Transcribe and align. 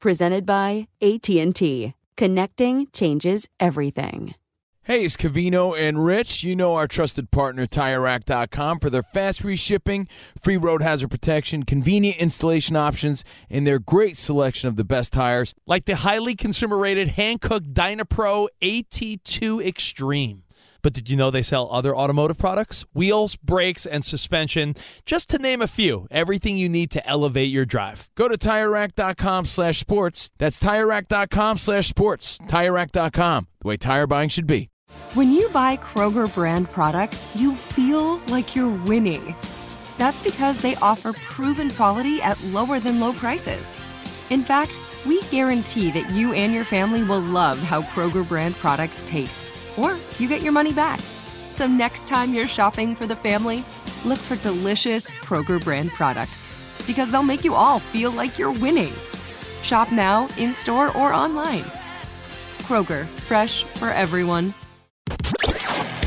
Presented 0.00 0.46
by 0.46 0.86
AT&T. 1.02 1.92
Connecting 2.16 2.86
changes 2.92 3.48
everything. 3.58 4.34
Hey, 4.84 5.04
it's 5.04 5.16
Covino 5.16 5.78
and 5.78 6.04
Rich. 6.04 6.44
You 6.44 6.54
know 6.54 6.76
our 6.76 6.86
trusted 6.86 7.30
partner, 7.30 7.66
TireRack.com, 7.66 8.78
for 8.78 8.90
their 8.90 9.02
fast 9.02 9.42
reshipping, 9.42 10.06
free 10.40 10.56
road 10.56 10.82
hazard 10.82 11.10
protection, 11.10 11.64
convenient 11.64 12.16
installation 12.18 12.76
options, 12.76 13.24
and 13.50 13.66
their 13.66 13.80
great 13.80 14.16
selection 14.16 14.68
of 14.68 14.76
the 14.76 14.84
best 14.84 15.12
tires, 15.12 15.52
like 15.66 15.84
the 15.84 15.96
highly 15.96 16.34
consumer-rated 16.36 17.08
Hankook 17.08 17.72
Dynapro 17.72 18.46
AT2 18.62 19.66
Extreme. 19.66 20.44
But 20.82 20.92
did 20.92 21.10
you 21.10 21.16
know 21.16 21.30
they 21.30 21.42
sell 21.42 21.68
other 21.70 21.96
automotive 21.96 22.38
products? 22.38 22.84
Wheels, 22.92 23.36
brakes, 23.36 23.86
and 23.86 24.04
suspension, 24.04 24.74
just 25.04 25.28
to 25.30 25.38
name 25.38 25.62
a 25.62 25.66
few. 25.66 26.06
Everything 26.10 26.56
you 26.56 26.68
need 26.68 26.90
to 26.92 27.06
elevate 27.06 27.50
your 27.50 27.64
drive. 27.64 28.10
Go 28.14 28.28
to 28.28 28.38
TireRack.com 28.38 29.46
slash 29.46 29.78
sports. 29.78 30.30
That's 30.38 30.60
TireRack.com 30.60 31.58
slash 31.58 31.88
sports. 31.88 32.38
TireRack.com, 32.38 33.46
the 33.60 33.68
way 33.68 33.76
tire 33.76 34.06
buying 34.06 34.28
should 34.28 34.46
be. 34.46 34.70
When 35.14 35.32
you 35.32 35.48
buy 35.50 35.76
Kroger 35.76 36.32
brand 36.32 36.70
products, 36.70 37.26
you 37.34 37.54
feel 37.54 38.18
like 38.28 38.56
you're 38.56 38.68
winning. 38.84 39.34
That's 39.98 40.20
because 40.20 40.60
they 40.60 40.76
offer 40.76 41.12
proven 41.12 41.70
quality 41.70 42.22
at 42.22 42.42
lower 42.44 42.78
than 42.80 43.00
low 43.00 43.12
prices. 43.12 43.68
In 44.30 44.42
fact, 44.42 44.72
we 45.06 45.22
guarantee 45.24 45.90
that 45.90 46.10
you 46.10 46.32
and 46.32 46.52
your 46.54 46.64
family 46.64 47.02
will 47.02 47.20
love 47.20 47.58
how 47.58 47.82
Kroger 47.82 48.26
brand 48.26 48.54
products 48.56 49.02
taste 49.06 49.52
or 49.78 49.96
you 50.18 50.28
get 50.28 50.42
your 50.42 50.52
money 50.52 50.72
back. 50.72 51.00
So 51.50 51.66
next 51.66 52.06
time 52.06 52.34
you're 52.34 52.48
shopping 52.48 52.94
for 52.94 53.06
the 53.06 53.16
family, 53.16 53.64
look 54.04 54.18
for 54.18 54.36
delicious 54.36 55.10
Kroger 55.10 55.62
brand 55.62 55.90
products 55.90 56.46
because 56.86 57.10
they'll 57.10 57.22
make 57.22 57.44
you 57.44 57.54
all 57.54 57.78
feel 57.78 58.10
like 58.10 58.38
you're 58.38 58.52
winning. 58.52 58.92
Shop 59.62 59.90
now, 59.92 60.28
in 60.38 60.54
store, 60.54 60.96
or 60.96 61.12
online. 61.12 61.64
Kroger, 62.64 63.06
fresh 63.26 63.64
for 63.64 63.90
everyone. 63.90 64.54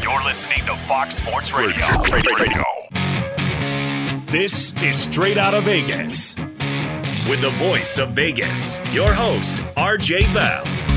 You're 0.01 0.23
listening 0.23 0.59
to 0.65 0.75
Fox 0.87 1.15
Sports 1.15 1.53
Radio. 1.53 1.85
Radio. 2.11 2.63
This 4.31 4.73
is 4.81 4.97
Straight 4.97 5.37
Out 5.37 5.53
of 5.53 5.65
Vegas. 5.65 6.35
With 7.29 7.41
the 7.41 7.53
voice 7.57 7.97
of 7.97 8.11
Vegas, 8.11 8.79
your 8.93 9.11
host, 9.11 9.57
RJ 9.75 10.33
Bell. 10.33 10.90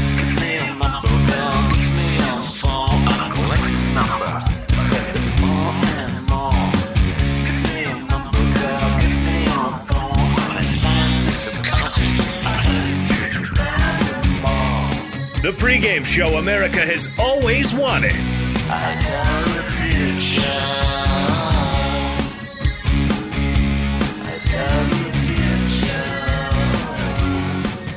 The 15.44 15.52
pregame 15.52 16.06
show 16.06 16.38
America 16.38 16.78
has 16.78 17.10
always 17.18 17.74
wanted. 17.74 18.14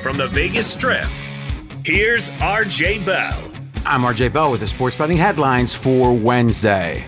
From 0.01 0.17
the 0.17 0.27
Vegas 0.27 0.73
Strip, 0.73 1.07
here's 1.85 2.31
RJ 2.31 3.05
Bell. 3.05 3.53
I'm 3.85 4.01
RJ 4.01 4.33
Bell 4.33 4.51
with 4.51 4.59
the 4.59 4.67
sports 4.67 4.97
betting 4.97 5.15
headlines 5.15 5.73
for 5.73 6.13
Wednesday. 6.13 7.01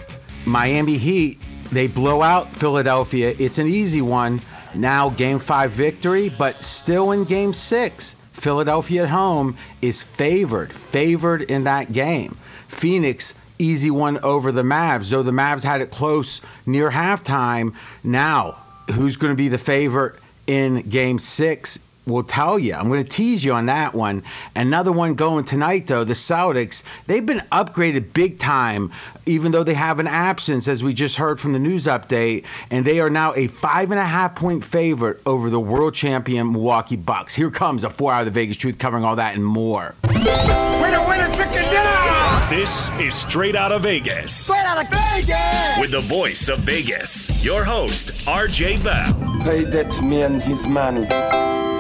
Miami 0.45 0.95
Heat, 0.97 1.38
they 1.69 1.88
blow 1.88 2.21
out 2.21 2.47
Philadelphia. 2.53 3.35
It's 3.38 3.57
an 3.57 3.67
easy 3.67 4.01
one. 4.01 4.39
Now, 4.73 5.09
game 5.09 5.39
five 5.39 5.71
victory, 5.71 6.29
but 6.29 6.63
still 6.63 7.11
in 7.11 7.25
game 7.25 7.53
six. 7.53 8.16
Philadelphia 8.39 9.03
at 9.03 9.09
home 9.09 9.57
is 9.81 10.01
favored, 10.01 10.72
favored 10.72 11.41
in 11.41 11.66
that 11.66 11.91
game. 11.91 12.38
Phoenix, 12.67 13.35
easy 13.57 13.91
one 13.91 14.17
over 14.19 14.51
the 14.51 14.63
Mavs, 14.63 15.09
though 15.09 15.23
the 15.23 15.31
Mavs 15.31 15.63
had 15.63 15.81
it 15.81 15.91
close 15.91 16.41
near 16.66 16.89
halftime. 16.89 17.73
Now, 18.03 18.55
who's 18.91 19.17
going 19.17 19.33
to 19.33 19.38
be 19.38 19.50
the 19.50 19.57
favorite 19.57 20.16
in 20.47 20.81
game 20.83 21.19
six? 21.19 21.79
We'll 22.09 22.24
tell 22.24 22.58
you. 22.58 22.74
I'm 22.74 22.88
going 22.88 23.03
to 23.03 23.09
tease 23.09 23.44
you 23.44 23.53
on 23.53 23.68
that 23.68 23.94
one. 23.94 24.24
Another 24.56 24.92
one 24.92 25.14
going 25.14 25.46
tonight, 25.46 25.88
though. 25.88 26.03
The 26.03 26.16
Celtics, 26.16 26.84
they've 27.06 27.25
been 27.25 27.42
upgraded 27.52 28.14
big 28.14 28.40
time, 28.40 28.92
even 29.25 29.52
though 29.52 29.64
they 29.64 29.75
have 29.75 30.00
an 30.00 30.08
absence, 30.08 30.68
as 30.68 30.84
we 30.84 30.94
just 30.94 31.18
heard 31.18 31.40
from 31.40 31.53
the 31.53 31.59
news 31.59 31.86
update. 31.86 32.46
And 32.72 32.84
they 32.84 33.00
are 33.00 33.09
now 33.09 33.34
a 33.36 33.48
five 33.48 33.92
and 33.92 34.00
a 34.00 34.06
half 34.06 34.36
point 34.36 34.66
favorite 34.66 35.22
over 35.25 35.50
the 35.50 35.59
world 35.59 35.94
champion 35.94 36.52
Milwaukee 36.52 36.96
Bucks. 36.96 37.36
Here 37.36 37.52
comes 37.52 37.84
a 37.84 37.90
four 37.90 38.12
hour 38.12 38.22
of 38.22 38.25
the 38.25 38.31
Vegas 38.31 38.58
Truth 38.58 38.80
covering 38.80 39.03
all 39.03 39.18
that 39.18 39.36
and 39.36 39.46
more. 39.46 39.94
Winner, 40.03 41.08
winner, 41.08 41.30
chicken 41.36 41.64
dinner! 41.69 42.09
This 42.50 42.90
is 43.00 43.14
Straight 43.14 43.56
Out 43.56 43.72
of 43.72 43.84
Vegas. 43.84 44.34
Straight 44.34 44.66
out 44.66 44.84
of 44.84 44.90
Vegas! 44.90 45.80
With 45.80 45.92
the 45.92 46.02
voice 46.02 46.50
of 46.50 46.59
Vegas, 46.59 47.46
your 47.46 47.64
host, 47.64 48.12
RJ 48.25 48.84
Bell. 48.84 49.42
Pay 49.44 49.66
that 49.66 50.02
man 50.02 50.40
his 50.40 50.66
money. 50.66 51.08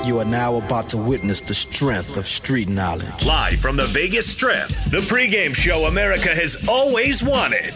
You 0.09 0.17
are 0.17 0.25
now 0.25 0.55
about 0.55 0.89
to 0.89 0.97
witness 0.97 1.39
the 1.39 1.53
strength 1.53 2.17
of 2.17 2.25
street 2.25 2.67
knowledge. 2.67 3.27
Live 3.27 3.59
from 3.59 3.75
the 3.75 3.85
Vegas 3.85 4.25
Strip, 4.25 4.69
the 4.89 5.01
pregame 5.01 5.53
show 5.55 5.83
America 5.83 6.29
has 6.29 6.67
always 6.67 7.21
wanted. 7.21 7.75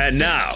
And 0.00 0.18
now, 0.18 0.52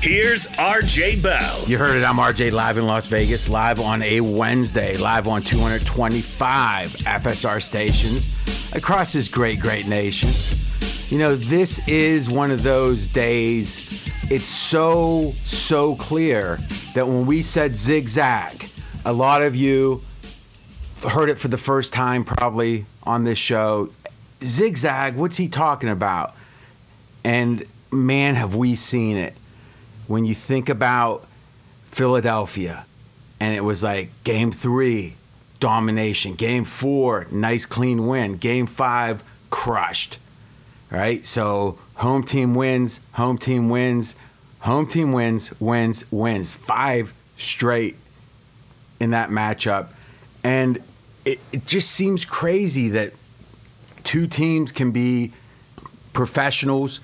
here's 0.00 0.46
RJ 0.46 1.20
Bell. 1.20 1.64
You 1.66 1.78
heard 1.78 1.96
it. 1.96 2.04
I'm 2.04 2.14
RJ 2.14 2.52
live 2.52 2.78
in 2.78 2.86
Las 2.86 3.08
Vegas, 3.08 3.48
live 3.48 3.80
on 3.80 4.02
a 4.04 4.20
Wednesday, 4.20 4.96
live 4.96 5.26
on 5.26 5.42
225 5.42 6.92
FSR 6.92 7.60
stations 7.60 8.38
across 8.72 9.12
this 9.12 9.26
great, 9.26 9.58
great 9.58 9.88
nation. 9.88 10.30
You 11.08 11.18
know, 11.18 11.34
this 11.34 11.88
is 11.88 12.30
one 12.30 12.52
of 12.52 12.62
those 12.62 13.08
days. 13.08 14.00
It's 14.30 14.46
so, 14.46 15.32
so 15.44 15.96
clear 15.96 16.60
that 16.94 17.08
when 17.08 17.26
we 17.26 17.42
said 17.42 17.74
zigzag, 17.74 18.70
a 19.04 19.12
lot 19.12 19.42
of 19.42 19.56
you 19.56 20.00
heard 21.02 21.30
it 21.30 21.38
for 21.38 21.48
the 21.48 21.58
first 21.58 21.92
time 21.92 22.24
probably 22.24 22.86
on 23.02 23.24
this 23.24 23.38
show. 23.38 23.90
Zigzag, 24.42 25.16
what's 25.16 25.36
he 25.36 25.48
talking 25.48 25.88
about? 25.88 26.34
And 27.24 27.64
man, 27.90 28.34
have 28.34 28.56
we 28.56 28.76
seen 28.76 29.16
it. 29.16 29.34
When 30.08 30.24
you 30.24 30.34
think 30.34 30.68
about 30.68 31.24
Philadelphia, 31.90 32.84
and 33.38 33.54
it 33.54 33.60
was 33.60 33.82
like 33.82 34.10
game 34.24 34.52
three, 34.52 35.14
domination. 35.60 36.34
Game 36.34 36.64
four, 36.64 37.26
nice 37.30 37.66
clean 37.66 38.06
win. 38.06 38.36
Game 38.36 38.66
five, 38.66 39.22
crushed. 39.50 40.18
Right? 40.90 41.24
So 41.24 41.78
home 41.94 42.24
team 42.24 42.54
wins, 42.54 43.00
home 43.12 43.38
team 43.38 43.68
wins, 43.68 44.14
home 44.58 44.86
team 44.86 45.12
wins, 45.12 45.58
wins, 45.60 46.04
wins. 46.10 46.54
Five 46.54 47.12
straight 47.36 47.96
in 49.00 49.10
that 49.10 49.30
matchup. 49.30 49.88
And 50.44 50.82
it, 51.24 51.38
it 51.52 51.66
just 51.66 51.90
seems 51.90 52.24
crazy 52.24 52.90
that 52.90 53.12
two 54.04 54.26
teams 54.26 54.72
can 54.72 54.92
be 54.92 55.32
professionals, 56.12 57.00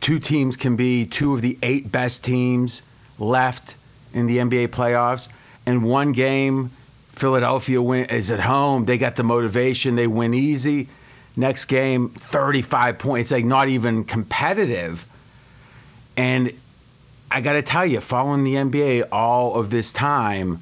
two 0.00 0.18
teams 0.18 0.56
can 0.56 0.76
be 0.76 1.06
two 1.06 1.34
of 1.34 1.42
the 1.42 1.58
eight 1.62 1.90
best 1.90 2.24
teams 2.24 2.82
left 3.18 3.74
in 4.12 4.26
the 4.26 4.38
NBA 4.38 4.68
playoffs, 4.68 5.28
and 5.66 5.84
one 5.84 6.12
game 6.12 6.70
Philadelphia 7.12 7.82
win 7.82 8.06
is 8.06 8.30
at 8.30 8.40
home. 8.40 8.84
They 8.84 8.96
got 8.96 9.16
the 9.16 9.24
motivation. 9.24 9.96
They 9.96 10.06
win 10.06 10.34
easy. 10.34 10.88
Next 11.36 11.66
game, 11.66 12.10
35 12.10 12.98
points. 12.98 13.32
Like 13.32 13.44
not 13.44 13.68
even 13.68 14.04
competitive. 14.04 15.04
And 16.16 16.52
I 17.30 17.40
got 17.40 17.52
to 17.52 17.62
tell 17.62 17.84
you, 17.84 18.00
following 18.00 18.44
the 18.44 18.54
NBA 18.54 19.08
all 19.12 19.56
of 19.56 19.70
this 19.70 19.92
time, 19.92 20.60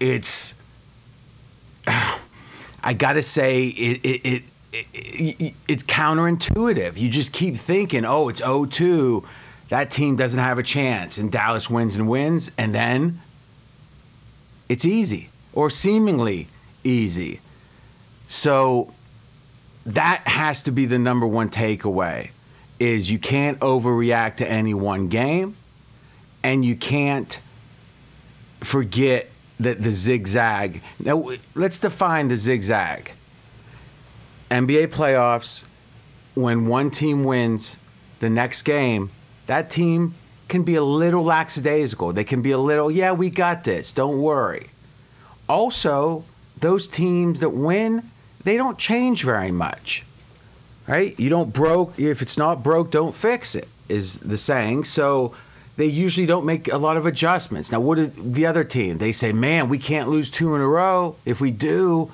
it's 0.00 0.54
I 2.86 2.92
got 2.92 3.14
to 3.14 3.22
say 3.22 3.64
it 3.64 4.04
it, 4.04 4.26
it 4.26 4.42
it, 4.72 5.54
it's 5.66 5.82
counterintuitive. 5.82 6.96
You 6.96 7.08
just 7.08 7.32
keep 7.32 7.56
thinking, 7.56 8.04
oh, 8.04 8.28
it's 8.28 8.40
0-2. 8.40 9.26
That 9.70 9.90
team 9.90 10.14
doesn't 10.14 10.38
have 10.38 10.60
a 10.60 10.62
chance, 10.62 11.18
and 11.18 11.32
Dallas 11.32 11.68
wins 11.68 11.96
and 11.96 12.08
wins, 12.08 12.52
and 12.56 12.72
then 12.72 13.20
it's 14.68 14.84
easy 14.84 15.30
or 15.52 15.68
seemingly 15.68 16.46
easy. 16.84 17.40
So 18.28 18.92
that 19.86 20.20
has 20.28 20.62
to 20.64 20.70
be 20.70 20.86
the 20.86 21.00
number 21.00 21.26
one 21.26 21.50
takeaway 21.50 22.30
is 22.78 23.10
you 23.10 23.18
can't 23.18 23.58
overreact 23.58 24.36
to 24.36 24.48
any 24.48 24.74
one 24.74 25.08
game 25.08 25.56
and 26.44 26.64
you 26.64 26.76
can't 26.76 27.40
forget 28.60 29.28
that 29.60 29.78
the 29.78 29.92
zigzag. 29.92 30.82
Now 30.98 31.30
let's 31.54 31.78
define 31.78 32.28
the 32.28 32.36
zigzag. 32.36 33.12
NBA 34.50 34.88
playoffs 34.88 35.64
when 36.34 36.66
one 36.66 36.90
team 36.90 37.24
wins 37.24 37.76
the 38.20 38.30
next 38.30 38.62
game, 38.62 39.10
that 39.46 39.70
team 39.70 40.14
can 40.48 40.62
be 40.62 40.76
a 40.76 40.84
little 40.84 41.24
lackadaisical. 41.24 42.12
They 42.12 42.24
can 42.24 42.42
be 42.42 42.52
a 42.52 42.58
little, 42.58 42.90
yeah, 42.90 43.12
we 43.12 43.30
got 43.30 43.64
this. 43.64 43.92
Don't 43.92 44.20
worry. 44.20 44.66
Also, 45.48 46.24
those 46.60 46.88
teams 46.88 47.40
that 47.40 47.50
win, 47.50 48.02
they 48.44 48.56
don't 48.56 48.78
change 48.78 49.24
very 49.24 49.50
much. 49.50 50.04
Right? 50.86 51.18
You 51.18 51.30
don't 51.30 51.52
broke 51.52 51.98
if 51.98 52.22
it's 52.22 52.38
not 52.38 52.62
broke, 52.62 52.92
don't 52.92 53.14
fix 53.14 53.56
it 53.56 53.68
is 53.88 54.18
the 54.18 54.36
saying. 54.36 54.84
So 54.84 55.34
they 55.76 55.86
usually 55.86 56.26
don't 56.26 56.46
make 56.46 56.72
a 56.72 56.78
lot 56.78 56.96
of 56.96 57.06
adjustments. 57.06 57.70
Now, 57.70 57.80
what 57.80 57.96
did 57.96 58.34
the 58.34 58.46
other 58.46 58.64
team? 58.64 58.98
They 58.98 59.12
say, 59.12 59.32
"Man, 59.32 59.68
we 59.68 59.78
can't 59.78 60.08
lose 60.08 60.30
two 60.30 60.54
in 60.54 60.60
a 60.60 60.66
row. 60.66 61.16
If 61.24 61.40
we 61.40 61.50
do, 61.50 62.10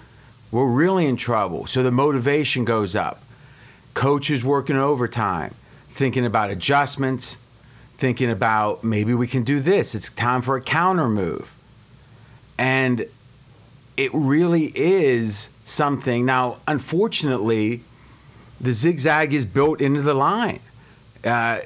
we're 0.50 0.70
really 0.70 1.06
in 1.06 1.16
trouble." 1.16 1.66
So 1.66 1.82
the 1.82 1.92
motivation 1.92 2.64
goes 2.64 2.96
up. 2.96 3.22
Coaches 3.94 4.42
working 4.42 4.76
overtime, 4.76 5.54
thinking 5.90 6.26
about 6.26 6.50
adjustments, 6.50 7.36
thinking 7.98 8.30
about 8.30 8.82
maybe 8.82 9.14
we 9.14 9.28
can 9.28 9.44
do 9.44 9.60
this. 9.60 9.94
It's 9.94 10.08
time 10.08 10.42
for 10.42 10.56
a 10.56 10.60
counter 10.60 11.08
move. 11.08 11.52
And 12.58 13.06
it 13.96 14.10
really 14.12 14.64
is 14.64 15.48
something. 15.64 16.24
Now, 16.24 16.56
unfortunately, 16.66 17.82
the 18.60 18.72
zigzag 18.72 19.34
is 19.34 19.44
built 19.44 19.80
into 19.80 20.02
the 20.02 20.14
line. 20.14 20.60
Uh, 21.24 21.58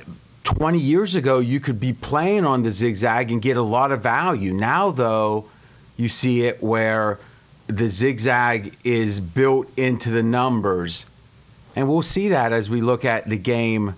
20 0.46 0.78
years 0.78 1.16
ago, 1.16 1.40
you 1.40 1.58
could 1.58 1.81
be 1.81 1.93
playing 1.93 2.44
on 2.44 2.62
the 2.62 2.70
zigzag 2.70 3.32
and 3.32 3.43
get 3.43 3.56
a 3.56 3.62
lot 3.62 3.90
of 3.90 4.02
value. 4.02 4.54
Now, 4.54 4.93
though, 4.93 5.46
you 5.96 6.08
see 6.08 6.43
it 6.44 6.62
where 6.62 7.19
the 7.66 7.88
zigzag 7.88 8.72
is 8.84 9.19
built 9.19 9.69
into 9.76 10.10
the 10.10 10.22
numbers. 10.22 11.04
And 11.75 11.88
we'll 11.88 12.02
see 12.02 12.28
that 12.28 12.52
as 12.52 12.70
we 12.70 12.81
look 12.81 13.04
at 13.04 13.26
the 13.26 13.37
game 13.37 13.94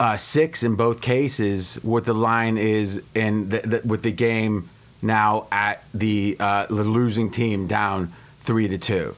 uh, 0.00 0.16
six 0.16 0.62
in 0.62 0.76
both 0.76 1.02
cases, 1.02 1.74
what 1.82 2.06
the 2.06 2.14
line 2.14 2.56
is, 2.56 3.02
and 3.14 3.52
with 3.84 4.02
the 4.02 4.12
game 4.12 4.70
now 5.02 5.46
at 5.52 5.84
the, 5.92 6.36
uh, 6.40 6.66
the 6.66 6.84
losing 6.84 7.30
team 7.30 7.66
down 7.66 8.12
three 8.40 8.68
to 8.68 8.78
two. 8.78 9.14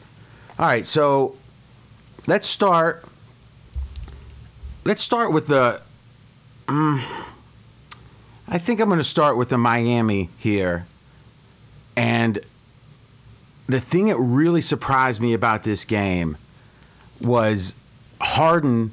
All 0.58 0.66
right, 0.66 0.84
so 0.84 1.36
let's 2.26 2.48
start. 2.48 3.04
Let's 4.84 5.02
start 5.02 5.32
with 5.32 5.46
the. 5.46 5.80
Um, 6.68 7.02
I 8.48 8.58
think 8.58 8.80
I'm 8.80 8.88
going 8.88 8.98
to 8.98 9.04
start 9.04 9.36
with 9.36 9.48
the 9.48 9.58
Miami 9.58 10.28
here, 10.38 10.86
and 11.96 12.38
the 13.68 13.80
thing 13.80 14.06
that 14.06 14.16
really 14.16 14.60
surprised 14.60 15.20
me 15.20 15.34
about 15.34 15.62
this 15.62 15.84
game 15.84 16.36
was 17.20 17.74
Harden. 18.20 18.92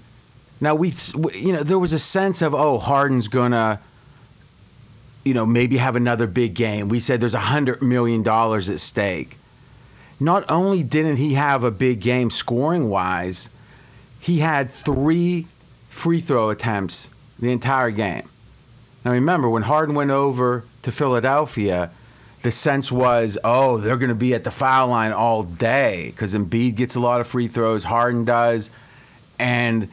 Now 0.59 0.75
we, 0.75 0.93
you 1.33 1.53
know, 1.53 1.63
there 1.63 1.79
was 1.79 1.93
a 1.93 1.99
sense 1.99 2.41
of 2.41 2.53
oh, 2.53 2.77
Harden's 2.77 3.27
gonna 3.27 3.79
you 5.27 5.33
know, 5.33 5.45
maybe 5.45 5.75
have 5.75 5.97
another 5.97 6.25
big 6.25 6.53
game. 6.53 6.87
We 6.87 7.01
said 7.01 7.19
there's 7.19 7.35
a 7.35 7.39
$100 7.39 7.81
million 7.81 8.25
at 8.25 8.79
stake. 8.79 9.37
Not 10.21 10.49
only 10.49 10.83
didn't 10.83 11.17
he 11.17 11.33
have 11.33 11.65
a 11.65 11.71
big 11.71 11.99
game 11.99 12.31
scoring 12.31 12.89
wise, 12.89 13.49
he 14.21 14.39
had 14.39 14.69
three 14.69 15.45
free 15.97 16.19
throw 16.19 16.51
attempts 16.51 17.09
the 17.39 17.51
entire 17.51 17.91
game. 17.91 18.27
Now 19.03 19.11
remember, 19.11 19.49
when 19.49 19.63
Harden 19.63 19.95
went 19.95 20.11
over 20.11 20.63
to 20.83 20.91
Philadelphia, 20.91 21.89
the 22.43 22.51
sense 22.51 22.91
was, 22.91 23.37
oh, 23.43 23.77
they're 23.79 23.97
going 23.97 24.09
to 24.09 24.15
be 24.15 24.33
at 24.35 24.43
the 24.43 24.51
foul 24.51 24.89
line 24.89 25.11
all 25.11 25.43
day 25.43 26.05
because 26.05 26.35
Embiid 26.35 26.75
gets 26.75 26.95
a 26.95 26.99
lot 26.99 27.19
of 27.19 27.27
free 27.27 27.47
throws, 27.47 27.83
Harden 27.83 28.25
does. 28.25 28.69
And, 29.39 29.89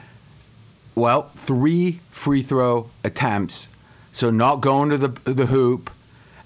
well, 0.95 1.23
three 1.35 2.01
free 2.11 2.43
throw 2.43 2.89
attempts 3.03 3.69
so 4.13 4.31
not 4.31 4.61
going 4.61 4.91
to 4.91 4.99
the 4.99 5.09
the 5.33 5.47
hoop 5.47 5.91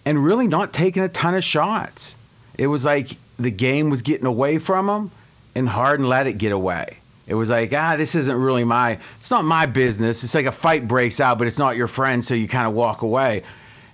and 0.04 0.24
really 0.24 0.46
not 0.46 0.72
taking 0.72 1.02
a 1.02 1.08
ton 1.08 1.34
of 1.34 1.44
shots. 1.44 2.16
It 2.56 2.66
was 2.66 2.84
like 2.84 3.10
the 3.38 3.50
game 3.50 3.90
was 3.90 4.02
getting 4.02 4.26
away 4.26 4.58
from 4.58 4.88
him 4.88 5.10
and 5.54 5.68
Harden 5.68 6.06
let 6.08 6.26
it 6.26 6.38
get 6.38 6.52
away. 6.52 6.96
It 7.28 7.34
was 7.34 7.50
like, 7.50 7.72
ah, 7.72 7.96
this 7.96 8.14
isn't 8.14 8.36
really 8.36 8.64
my, 8.64 8.98
it's 9.18 9.30
not 9.30 9.44
my 9.44 9.66
business. 9.66 10.24
It's 10.24 10.34
like 10.34 10.46
a 10.46 10.52
fight 10.52 10.88
breaks 10.88 11.20
out, 11.20 11.38
but 11.38 11.46
it's 11.46 11.58
not 11.58 11.76
your 11.76 11.86
friend, 11.86 12.24
so 12.24 12.34
you 12.34 12.48
kind 12.48 12.66
of 12.66 12.72
walk 12.72 13.02
away. 13.02 13.44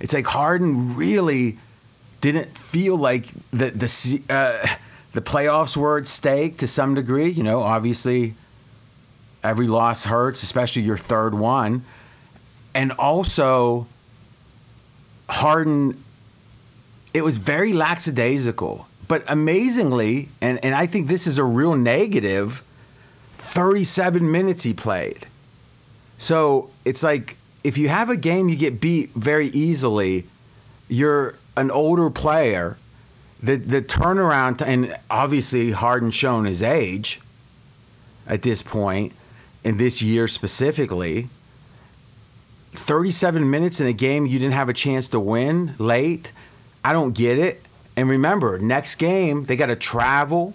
It's 0.01 0.15
like 0.15 0.27
Harden 0.27 0.97
really 0.97 1.59
didn't 2.21 2.57
feel 2.57 2.97
like 2.97 3.27
the 3.51 3.71
the 3.71 4.23
uh, 4.31 4.67
the 5.13 5.21
playoffs 5.21 5.77
were 5.77 5.99
at 5.99 6.09
stake 6.09 6.59
to 6.59 6.67
some 6.67 6.95
degree. 6.95 7.31
You 7.31 7.43
know, 7.43 7.61
obviously, 7.61 8.35
every 9.43 9.67
loss 9.67 10.05
hurts, 10.05 10.43
especially 10.43 10.83
your 10.83 10.97
third 10.97 11.35
one 11.35 11.85
and 12.75 12.93
also 12.93 13.87
Harden. 15.29 16.03
It 17.15 17.23
was 17.23 17.37
very 17.37 17.73
lackadaisical, 17.73 18.87
but 19.07 19.25
amazingly, 19.29 20.29
and, 20.41 20.65
and 20.65 20.75
I 20.75 20.87
think 20.87 21.07
this 21.07 21.29
is 21.29 21.39
a 21.39 21.45
real 21.45 21.77
negative. 21.77 22.63
37 23.45 24.31
minutes 24.33 24.63
he 24.63 24.73
played. 24.75 25.27
So 26.19 26.71
it's 26.85 27.03
like 27.03 27.37
if 27.63 27.79
you 27.79 27.89
have 27.89 28.11
a 28.11 28.17
game 28.17 28.49
you 28.49 28.57
get 28.57 28.81
beat 28.81 29.11
very 29.11 29.49
easily, 29.49 30.25
you're 30.89 31.35
an 31.57 31.71
older 31.71 32.11
player. 32.11 32.77
The 33.43 33.57
the 33.57 33.83
turnaround 33.83 34.63
and 34.63 34.97
obviously 35.11 35.71
Harden 35.71 36.11
shown 36.11 36.47
his 36.47 36.63
age 36.63 37.21
at 38.27 38.41
this 38.41 38.63
point 38.63 39.13
in 39.63 39.77
this 39.77 40.01
year 40.01 40.27
specifically. 40.27 41.29
37 42.73 43.51
minutes 43.51 43.81
in 43.81 43.87
a 43.87 43.93
game 43.93 44.27
you 44.27 44.39
didn't 44.39 44.55
have 44.55 44.69
a 44.69 44.73
chance 44.75 45.09
to 45.09 45.21
win 45.21 45.75
late. 45.79 46.33
I 46.83 46.93
don't 46.93 47.13
get 47.13 47.39
it. 47.39 47.63
And 47.97 48.09
remember, 48.09 48.59
next 48.59 48.97
game, 48.97 49.45
they 49.45 49.57
got 49.57 49.67
to 49.67 49.77
travel 49.77 50.55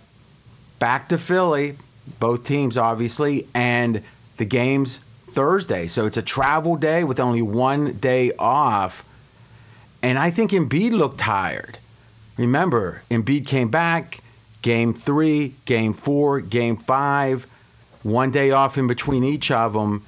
back 0.80 1.10
to 1.10 1.18
Philly, 1.18 1.78
both 2.20 2.46
teams 2.46 2.78
obviously, 2.78 3.48
and 3.54 4.02
the 4.38 4.46
game's 4.46 5.00
Thursday. 5.28 5.88
So 5.88 6.06
it's 6.06 6.18
a 6.18 6.22
travel 6.22 6.76
day 6.76 7.04
with 7.04 7.20
only 7.20 7.42
one 7.42 7.94
day 7.94 8.32
off. 8.38 9.06
And 10.02 10.18
I 10.18 10.32
think 10.32 10.52
Embiid 10.52 10.92
looked 10.92 11.20
tired. 11.20 11.78
Remember, 12.38 13.02
Embiid 13.12 13.48
came 13.48 13.70
back, 13.70 14.20
game 14.62 14.94
three, 14.94 15.54
game 15.66 15.94
four, 15.94 16.40
game 16.40 16.78
five, 16.78 17.46
one 18.04 18.32
day 18.32 18.52
off 18.52 18.78
in 18.78 18.88
between 18.88 19.24
each 19.24 19.52
of 19.52 19.74
them 19.74 20.06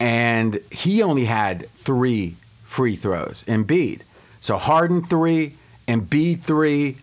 and 0.00 0.58
he 0.72 1.02
only 1.02 1.26
had 1.26 1.68
three 1.70 2.34
free 2.64 2.96
throws. 2.96 3.44
Embiid, 3.44 4.00
so 4.40 4.56
Harden 4.56 5.02
three, 5.02 5.54
Embiid 5.86 6.40
three. 6.40 6.96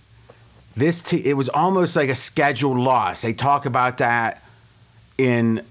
This 0.77 1.01
t- 1.01 1.25
it 1.25 1.33
was 1.33 1.49
almost 1.49 1.95
like 1.95 2.09
a 2.09 2.15
scheduled 2.15 2.77
loss. 2.77 3.23
They 3.23 3.33
talk 3.33 3.65
about 3.65 3.97
that 3.97 4.43
in 5.17 5.63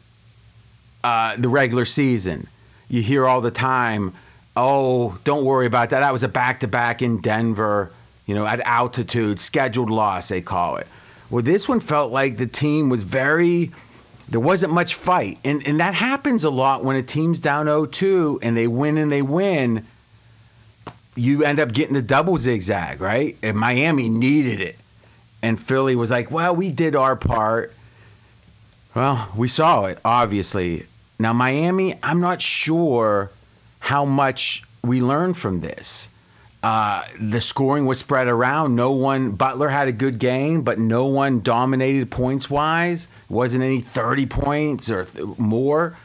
uh, 1.05 1.37
the 1.37 1.49
regular 1.49 1.85
season. 1.85 2.49
You 2.89 3.03
hear 3.03 3.25
all 3.25 3.41
the 3.41 3.53
time, 3.53 4.15
"Oh, 4.57 5.17
don't 5.23 5.45
worry 5.45 5.67
about 5.67 5.91
that. 5.91 6.01
That 6.01 6.13
was 6.13 6.25
a 6.25 6.29
back-to-back 6.29 7.03
in 7.03 7.21
Denver." 7.21 7.93
You 8.27 8.35
know, 8.35 8.45
at 8.45 8.59
altitude, 8.59 9.39
scheduled 9.39 9.91
loss 9.91 10.29
they 10.29 10.41
call 10.41 10.79
it. 10.79 10.89
Well, 11.31 11.45
this 11.45 11.69
one 11.69 11.79
felt 11.79 12.11
like 12.11 12.37
the 12.37 12.49
team 12.49 12.89
was 12.89 13.05
very 13.05 13.71
there 14.29 14.41
wasn't 14.41 14.73
much 14.73 14.95
fight. 14.95 15.39
And, 15.45 15.65
and 15.69 15.79
that 15.79 15.95
happens 15.95 16.43
a 16.43 16.51
lot 16.51 16.83
when 16.83 16.97
a 16.97 17.03
team's 17.05 17.39
down 17.39 17.67
0 17.67 17.87
2 17.87 18.41
and 18.43 18.57
they 18.57 18.67
win 18.67 18.99
and 18.99 19.13
they 19.13 19.23
win. 19.23 19.87
you 21.15 21.45
end 21.45 21.61
up 21.61 21.73
getting 21.73 21.95
the 21.95 22.03
double 22.03 22.37
zigzag, 22.39 23.01
right? 23.01 23.37
And 23.45 23.57
Miami 23.57 24.09
needed 24.09 24.61
it. 24.61 24.77
And 25.43 25.61
Philly 25.61 25.97
was 25.97 26.11
like, 26.11 26.31
well, 26.31 26.57
we 26.57 26.71
did 26.71 26.97
our 26.97 27.17
part. 27.17 27.73
Well, 28.95 29.29
we 29.37 29.49
saw 29.49 29.85
it, 29.87 29.99
obviously. 30.05 30.87
Now, 31.19 31.33
Miami, 31.33 31.99
I'm 32.03 32.21
not 32.21 32.41
sure 32.41 33.31
how 33.79 34.05
much 34.05 34.63
we 34.83 35.03
learned 35.03 35.37
from 35.37 35.61
this. 35.61 36.09
Uh, 36.63 37.05
the 37.21 37.41
scoring 37.41 37.87
was 37.87 37.99
spread 37.99 38.27
around. 38.27 38.75
No 38.75 38.93
one, 38.93 39.33
Butler 39.33 39.69
had 39.69 39.89
a 39.89 39.93
good 39.93 40.19
game, 40.19 40.63
but 40.63 40.79
no 40.79 41.07
one 41.07 41.41
dominated 41.41 42.11
points 42.11 42.51
wise. 42.51 43.07
Wasn't 43.29 43.63
any 43.63 43.83
30 43.83 44.27
points 44.27 44.91
or 44.91 45.05
th- 45.05 45.39
more. 45.39 45.97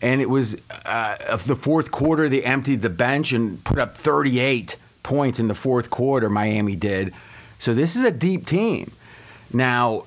And 0.00 0.20
it 0.20 0.28
was 0.28 0.60
uh, 0.84 1.16
of 1.30 1.46
the 1.46 1.56
fourth 1.56 1.90
quarter, 1.90 2.28
they 2.28 2.44
emptied 2.44 2.82
the 2.82 2.90
bench 2.90 3.32
and 3.32 3.64
put 3.64 3.78
up 3.78 3.96
38 3.96 4.76
points 5.02 5.40
in 5.40 5.48
the 5.48 5.54
fourth 5.54 5.90
quarter. 5.90 6.28
Miami 6.28 6.76
did. 6.76 7.14
So 7.58 7.74
this 7.74 7.96
is 7.96 8.04
a 8.04 8.10
deep 8.10 8.46
team. 8.46 8.92
Now, 9.52 10.04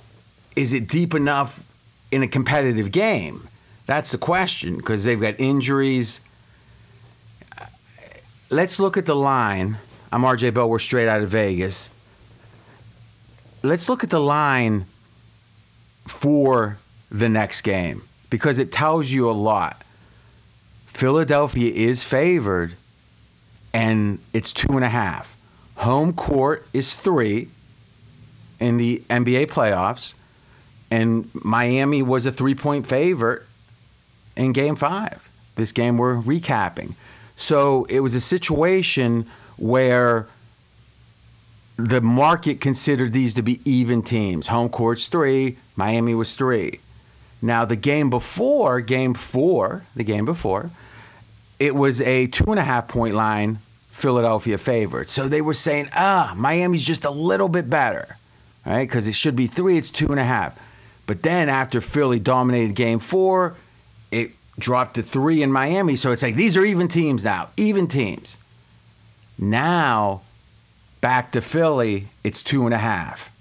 is 0.56 0.74
it 0.74 0.88
deep 0.88 1.14
enough 1.14 1.64
in 2.12 2.24
a 2.24 2.28
competitive 2.28 2.92
game? 2.92 3.48
That's 3.86 4.12
the 4.12 4.18
question 4.18 4.76
because 4.78 5.04
they've 5.04 5.20
got 5.20 5.40
injuries. 5.40 6.20
Let's 8.50 8.80
look 8.80 8.98
at 8.98 9.06
the 9.06 9.16
line. 9.16 9.78
I'm 10.12 10.22
RJ 10.22 10.54
Bell. 10.54 10.70
We're 10.70 10.80
straight 10.80 11.08
out 11.08 11.22
of 11.22 11.30
Vegas. 11.30 11.90
Let's 13.64 13.90
look 13.90 14.04
at 14.04 14.10
the 14.10 14.20
line 14.20 14.86
for 16.06 16.78
the 17.12 17.30
next 17.30 17.62
game 17.62 18.04
because 18.30 18.60
it 18.60 18.72
tells 18.72 19.10
you 19.10 19.30
a 19.30 19.32
lot. 19.32 19.82
Philadelphia 20.88 21.72
is 21.72 22.04
favored, 22.04 22.74
and 23.74 24.20
it's 24.34 24.54
two 24.54 24.74
and 24.74 24.84
a 24.84 24.90
half. 24.90 25.37
Home 25.78 26.14
court 26.14 26.66
is 26.74 26.94
three 26.94 27.48
in 28.60 28.78
the 28.78 29.02
NBA 29.10 29.48
playoffs, 29.48 30.16
and 30.90 31.30
Miami 31.34 32.02
was 32.02 32.26
a 32.26 32.32
three 32.32 32.56
point 32.56 32.88
favorite 32.88 33.44
in 34.36 34.54
game 34.54 34.76
five. 34.76 35.24
This 35.56 35.72
game 35.72 35.98
we're 35.98 36.16
recapping. 36.16 36.94
So 37.36 37.86
it 37.86 38.00
was 38.00 38.16
a 38.16 38.22
situation 38.22 39.28
where 39.58 40.28
the 41.78 42.02
market 42.02 42.60
considered 42.60 43.14
these 43.14 43.36
to 43.36 43.44
be 43.44 43.60
even 43.66 44.02
teams. 44.02 44.48
Home 44.48 44.70
court's 44.70 45.06
three, 45.06 45.58
Miami 45.76 46.16
was 46.16 46.34
three. 46.34 46.80
Now, 47.40 47.66
the 47.66 47.76
game 47.76 48.10
before, 48.10 48.82
game 48.82 49.14
four, 49.14 49.84
the 49.96 50.04
game 50.04 50.26
before, 50.26 50.72
it 51.60 51.76
was 51.76 52.02
a 52.02 52.26
two 52.28 52.50
and 52.50 52.60
a 52.60 52.64
half 52.64 52.88
point 52.88 53.14
line, 53.14 53.60
Philadelphia 53.98 54.60
favored. 54.60 55.10
So 55.10 55.28
they 55.28 55.42
were 55.42 55.56
saying, 55.56 55.90
ah, 55.92 56.34
Miami's 56.38 56.86
just 56.86 57.06
a 57.06 57.10
little 57.10 57.50
bit 57.50 57.68
better, 57.68 58.16
right? 58.64 58.88
Because 58.88 59.08
it 59.08 59.16
should 59.16 59.36
be 59.36 59.48
three, 59.48 59.76
it's 59.80 59.90
two 59.90 60.12
and 60.12 60.20
a 60.20 60.24
half. 60.24 60.56
But 61.08 61.24
then 61.24 61.50
after 61.50 61.82
Philly 61.82 62.20
dominated 62.20 62.76
game 62.76 63.00
four, 63.00 63.56
it 64.12 64.32
dropped 64.60 64.96
to 64.96 65.02
three 65.02 65.42
in 65.42 65.52
Miami. 65.52 65.96
So 65.96 66.12
it's 66.12 66.22
like 66.22 66.36
these 66.36 66.58
are 66.58 66.64
even 66.64 66.90
teams 66.90 67.24
now, 67.24 67.50
even 67.58 67.88
teams. 67.88 68.38
Now, 69.40 70.22
back 71.02 71.32
to 71.32 71.42
Philly, 71.42 72.06
it's 72.24 72.44
two 72.44 72.66
and 72.66 72.76
a 72.76 72.78
half. 72.78 73.32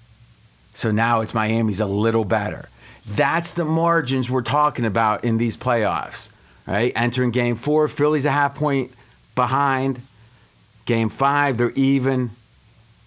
So 0.73 0.89
now 0.89 1.21
it's 1.21 1.35
Miami's 1.35 1.81
a 1.81 1.85
little 1.85 2.25
better. 2.25 2.67
That's 3.05 3.53
the 3.53 3.65
margins 3.65 4.27
we're 4.27 4.41
talking 4.41 4.85
about 4.85 5.23
in 5.23 5.37
these 5.37 5.55
playoffs, 5.55 6.31
right? 6.65 6.93
Entering 6.95 7.29
game 7.29 7.57
four, 7.57 7.87
Philly's 7.87 8.25
a 8.25 8.31
half 8.31 8.55
point 8.55 8.91
behind. 9.35 10.01
Game 10.87 11.09
five, 11.09 11.57
they're 11.57 11.69
even. 11.75 12.31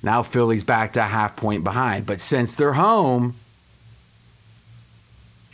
Now 0.02 0.22
Philly's 0.22 0.62
back 0.62 0.92
to 0.92 1.00
a 1.00 1.02
half 1.02 1.34
point 1.34 1.64
behind. 1.64 2.06
But 2.06 2.20
since 2.20 2.54
they're 2.54 2.72
home, 2.72 3.34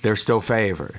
they're 0.02 0.16
still 0.16 0.42
favored. 0.42 0.94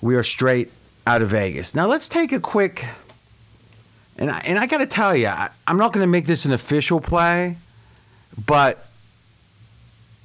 We 0.00 0.16
are 0.16 0.22
straight 0.22 0.70
out 1.06 1.20
of 1.20 1.28
Vegas. 1.28 1.74
Now 1.74 1.86
let's 1.86 2.08
take 2.08 2.32
a 2.32 2.40
quick 2.40 2.86
and 4.20 4.30
I, 4.30 4.38
and 4.40 4.58
I 4.58 4.66
got 4.66 4.78
to 4.78 4.86
tell 4.86 5.16
you, 5.16 5.28
I, 5.28 5.48
I'm 5.66 5.78
not 5.78 5.92
going 5.92 6.04
to 6.04 6.10
make 6.10 6.26
this 6.26 6.44
an 6.44 6.52
official 6.52 7.00
play, 7.00 7.56
but 8.46 8.86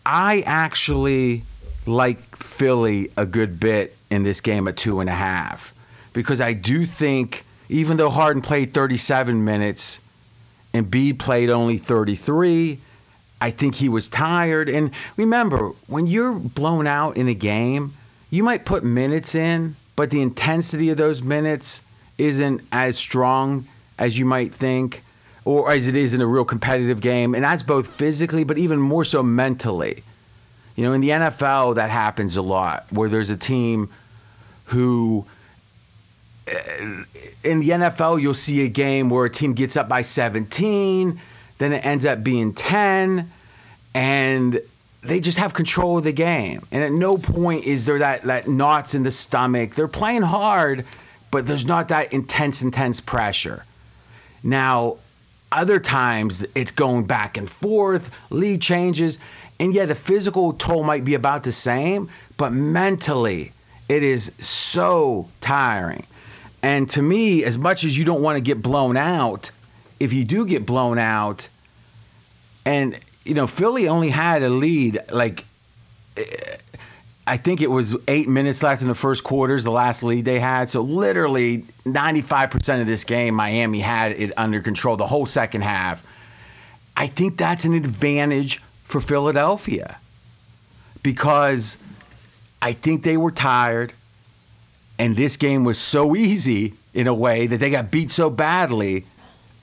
I 0.05 0.41
actually 0.45 1.43
like 1.85 2.35
Philly 2.35 3.11
a 3.15 3.25
good 3.25 3.59
bit 3.59 3.95
in 4.09 4.23
this 4.23 4.41
game 4.41 4.67
at 4.67 4.75
two 4.75 4.99
and 4.99 5.09
a 5.09 5.13
half 5.13 5.73
because 6.13 6.41
I 6.41 6.53
do 6.53 6.85
think 6.85 7.43
even 7.69 7.97
though 7.97 8.09
Harden 8.09 8.41
played 8.41 8.73
37 8.73 9.43
minutes 9.43 9.99
and 10.73 10.91
Embiid 10.91 11.19
played 11.19 11.49
only 11.49 11.77
33, 11.77 12.79
I 13.39 13.51
think 13.51 13.75
he 13.75 13.89
was 13.89 14.07
tired. 14.07 14.69
And 14.69 14.91
remember, 15.17 15.69
when 15.87 16.07
you're 16.07 16.33
blown 16.33 16.87
out 16.87 17.17
in 17.17 17.27
a 17.27 17.33
game, 17.33 17.93
you 18.29 18.43
might 18.43 18.65
put 18.65 18.83
minutes 18.83 19.35
in, 19.35 19.75
but 19.95 20.09
the 20.09 20.21
intensity 20.21 20.89
of 20.89 20.97
those 20.97 21.21
minutes 21.21 21.81
isn't 22.17 22.61
as 22.71 22.97
strong 22.97 23.65
as 23.97 24.17
you 24.17 24.25
might 24.25 24.53
think, 24.53 25.03
or 25.45 25.71
as 25.71 25.87
it 25.87 25.95
is 25.95 26.13
in 26.13 26.21
a 26.21 26.25
real 26.25 26.45
competitive 26.45 26.99
game. 27.01 27.35
And 27.35 27.43
that's 27.43 27.63
both 27.63 27.87
physically, 27.87 28.43
but 28.43 28.57
even 28.57 28.79
more 28.79 29.05
so 29.05 29.23
mentally. 29.23 30.03
You 30.75 30.83
know, 30.83 30.93
in 30.93 31.01
the 31.01 31.09
NFL, 31.09 31.75
that 31.75 31.89
happens 31.89 32.35
a 32.35 32.41
lot 32.41 32.85
where 32.91 33.09
there's 33.09 33.29
a 33.29 33.37
team 33.37 33.89
who. 34.65 35.25
In 36.47 37.59
the 37.59 37.69
NFL, 37.69 38.21
you'll 38.21 38.33
see 38.33 38.63
a 38.65 38.69
game 38.69 39.09
where 39.09 39.25
a 39.25 39.29
team 39.29 39.53
gets 39.53 39.77
up 39.77 39.89
by 39.89 40.01
17, 40.01 41.19
then 41.57 41.73
it 41.73 41.85
ends 41.85 42.05
up 42.05 42.23
being 42.23 42.53
10, 42.53 43.31
and 43.93 44.61
they 45.01 45.19
just 45.19 45.37
have 45.37 45.53
control 45.53 45.97
of 45.97 46.03
the 46.03 46.11
game. 46.11 46.65
And 46.71 46.83
at 46.83 46.91
no 46.91 47.17
point 47.17 47.65
is 47.65 47.85
there 47.85 47.99
that, 47.99 48.23
that 48.23 48.47
knots 48.47 48.95
in 48.95 49.03
the 49.03 49.11
stomach. 49.11 49.75
They're 49.75 49.87
playing 49.87 50.23
hard, 50.23 50.85
but 51.31 51.45
there's 51.47 51.65
not 51.65 51.89
that 51.89 52.13
intense, 52.13 52.61
intense 52.61 53.01
pressure. 53.01 53.63
Now, 54.43 54.97
other 55.51 55.79
times 55.79 56.45
it's 56.55 56.71
going 56.71 57.05
back 57.05 57.37
and 57.37 57.49
forth, 57.49 58.15
lead 58.29 58.61
changes, 58.61 59.17
and 59.59 59.73
yeah, 59.73 59.85
the 59.85 59.95
physical 59.95 60.53
toll 60.53 60.83
might 60.83 61.05
be 61.05 61.13
about 61.13 61.43
the 61.43 61.51
same, 61.51 62.09
but 62.37 62.51
mentally 62.51 63.51
it 63.87 64.03
is 64.03 64.33
so 64.39 65.29
tiring. 65.41 66.05
And 66.65 66.89
to 66.89 67.01
me, 67.01 67.43
as 67.43 67.59
much 67.59 67.83
as 67.83 67.95
you 67.95 68.05
don't 68.05 68.23
want 68.23 68.37
to 68.37 68.41
get 68.41 68.59
blown 68.59 68.97
out, 68.97 69.51
if 69.99 70.13
you 70.13 70.25
do 70.25 70.47
get 70.47 70.65
blown 70.65 70.97
out, 70.97 71.47
and 72.65 72.97
you 73.23 73.35
know, 73.35 73.45
Philly 73.45 73.87
only 73.87 74.09
had 74.09 74.41
a 74.41 74.49
lead 74.49 74.99
like 75.11 75.45
eh, 76.17 76.23
I 77.27 77.37
think 77.37 77.61
it 77.61 77.69
was 77.69 77.95
eight 78.07 78.27
minutes 78.27 78.63
left 78.63 78.81
in 78.81 78.87
the 78.87 78.95
first 78.95 79.23
quarters, 79.23 79.63
the 79.63 79.69
last 79.69 80.01
lead 80.01 80.25
they 80.25 80.39
had. 80.39 80.71
So 80.71 80.81
literally 80.81 81.65
95% 81.85 82.81
of 82.81 82.87
this 82.87 83.03
game, 83.03 83.35
Miami 83.35 83.79
had 83.79 84.13
it 84.13 84.33
under 84.35 84.59
control 84.59 84.97
the 84.97 85.05
whole 85.05 85.27
second 85.27 85.61
half. 85.61 86.03
I 86.97 87.05
think 87.05 87.37
that's 87.37 87.65
an 87.65 87.75
advantage 87.75 88.57
for 88.85 88.99
Philadelphia 89.01 89.99
because 91.03 91.77
I 92.59 92.71
think 92.71 93.03
they 93.03 93.17
were 93.17 93.31
tired 93.31 93.93
and 94.97 95.15
this 95.15 95.37
game 95.37 95.63
was 95.63 95.77
so 95.77 96.15
easy 96.15 96.73
in 96.93 97.07
a 97.07 97.13
way 97.13 97.47
that 97.47 97.57
they 97.57 97.69
got 97.69 97.91
beat 97.91 98.11
so 98.11 98.29
badly. 98.29 99.05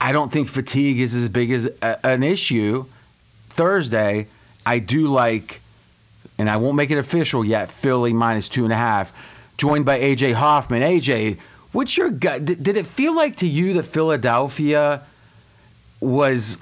I 0.01 0.13
don't 0.13 0.31
think 0.31 0.49
fatigue 0.49 1.01
is 1.01 1.15
as 1.15 1.29
big 1.29 1.51
as 1.53 1.67
a, 1.81 2.07
an 2.07 2.23
issue 2.23 2.85
Thursday. 3.51 4.27
I 4.65 4.79
do 4.79 5.09
like 5.09 5.61
and 6.39 6.51
I 6.51 6.57
won't 6.57 6.77
make 6.77 6.91
it 6.91 6.99
official 6.99 7.45
yet. 7.45 7.71
Philly 7.71 8.13
minus 8.13 8.49
two 8.49 8.65
and 8.65 8.73
a 8.73 8.77
half, 8.77 9.13
joined 9.57 9.85
by 9.85 10.01
AJ 10.01 10.33
Hoffman. 10.33 10.83
AJ, 10.83 11.39
what's 11.73 11.97
your 11.97 12.11
gut? 12.11 12.45
Did, 12.45 12.63
did 12.63 12.77
it 12.77 12.87
feel 12.87 13.15
like 13.15 13.37
to 13.37 13.49
you 13.49 13.75
that 13.75 13.85
Philadelphia 13.85 15.03
was? 16.01 16.59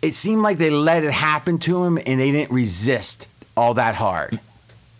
It 0.00 0.14
seemed 0.14 0.42
like 0.42 0.58
they 0.58 0.70
let 0.70 1.04
it 1.04 1.12
happen 1.12 1.58
to 1.60 1.84
him, 1.84 1.98
and 1.98 2.18
they 2.18 2.32
didn't 2.32 2.52
resist 2.52 3.28
all 3.56 3.74
that 3.74 3.94
hard 3.94 4.40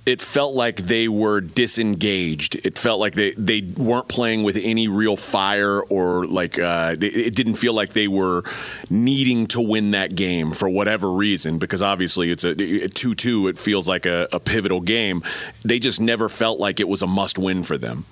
it 0.07 0.21
felt 0.21 0.55
like 0.55 0.77
they 0.77 1.09
were 1.09 1.41
disengaged. 1.41 2.57
It 2.65 2.79
felt 2.79 3.01
like 3.01 3.15
they, 3.15 3.33
they 3.33 3.61
weren't 3.77 4.09
playing 4.09 4.43
with 4.45 4.57
any 4.61 4.89
real 4.89 5.17
fire 5.17 5.83
or 5.83 6.27
like 6.27 6.59
uh, 6.59 6.97
it 7.01 7.37
didn't 7.37 7.55
feel 7.55 7.75
like 7.75 7.91
they 7.91 8.09
were 8.09 8.43
needing 8.89 9.47
to 9.49 9.61
win 9.61 9.91
that 9.91 10.15
game 10.15 10.53
for 10.53 10.69
whatever 10.69 11.11
reason 11.11 11.59
because 11.59 11.83
obviously 11.83 12.31
it's 12.31 12.45
a 12.45 12.55
2 12.89 13.15
2. 13.15 13.49
It 13.49 13.59
feels 13.59 13.89
like 13.89 14.07
a, 14.07 14.27
a 14.33 14.41
pivotal 14.41 14.81
game. 14.81 15.23
They 15.65 15.79
just 15.79 16.01
never 16.01 16.29
felt 16.29 16.59
like 16.59 16.81
it 16.81 16.89
was 16.89 17.03
a 17.03 17.07
must 17.07 17.39
win 17.39 17.63
for 17.63 17.77
them 17.77 18.05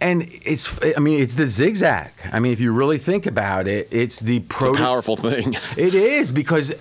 and 0.00 0.22
it's 0.22 0.78
i 0.96 0.98
mean 1.00 1.20
it's 1.20 1.34
the 1.34 1.46
zigzag 1.46 2.10
i 2.32 2.40
mean 2.40 2.52
if 2.52 2.60
you 2.60 2.72
really 2.72 2.98
think 2.98 3.26
about 3.26 3.68
it 3.68 3.88
it's 3.92 4.18
the 4.18 4.40
pro- 4.40 4.70
it's 4.70 4.80
powerful 4.80 5.16
thing 5.16 5.54
it 5.76 5.94
is 5.94 6.32
because 6.32 6.72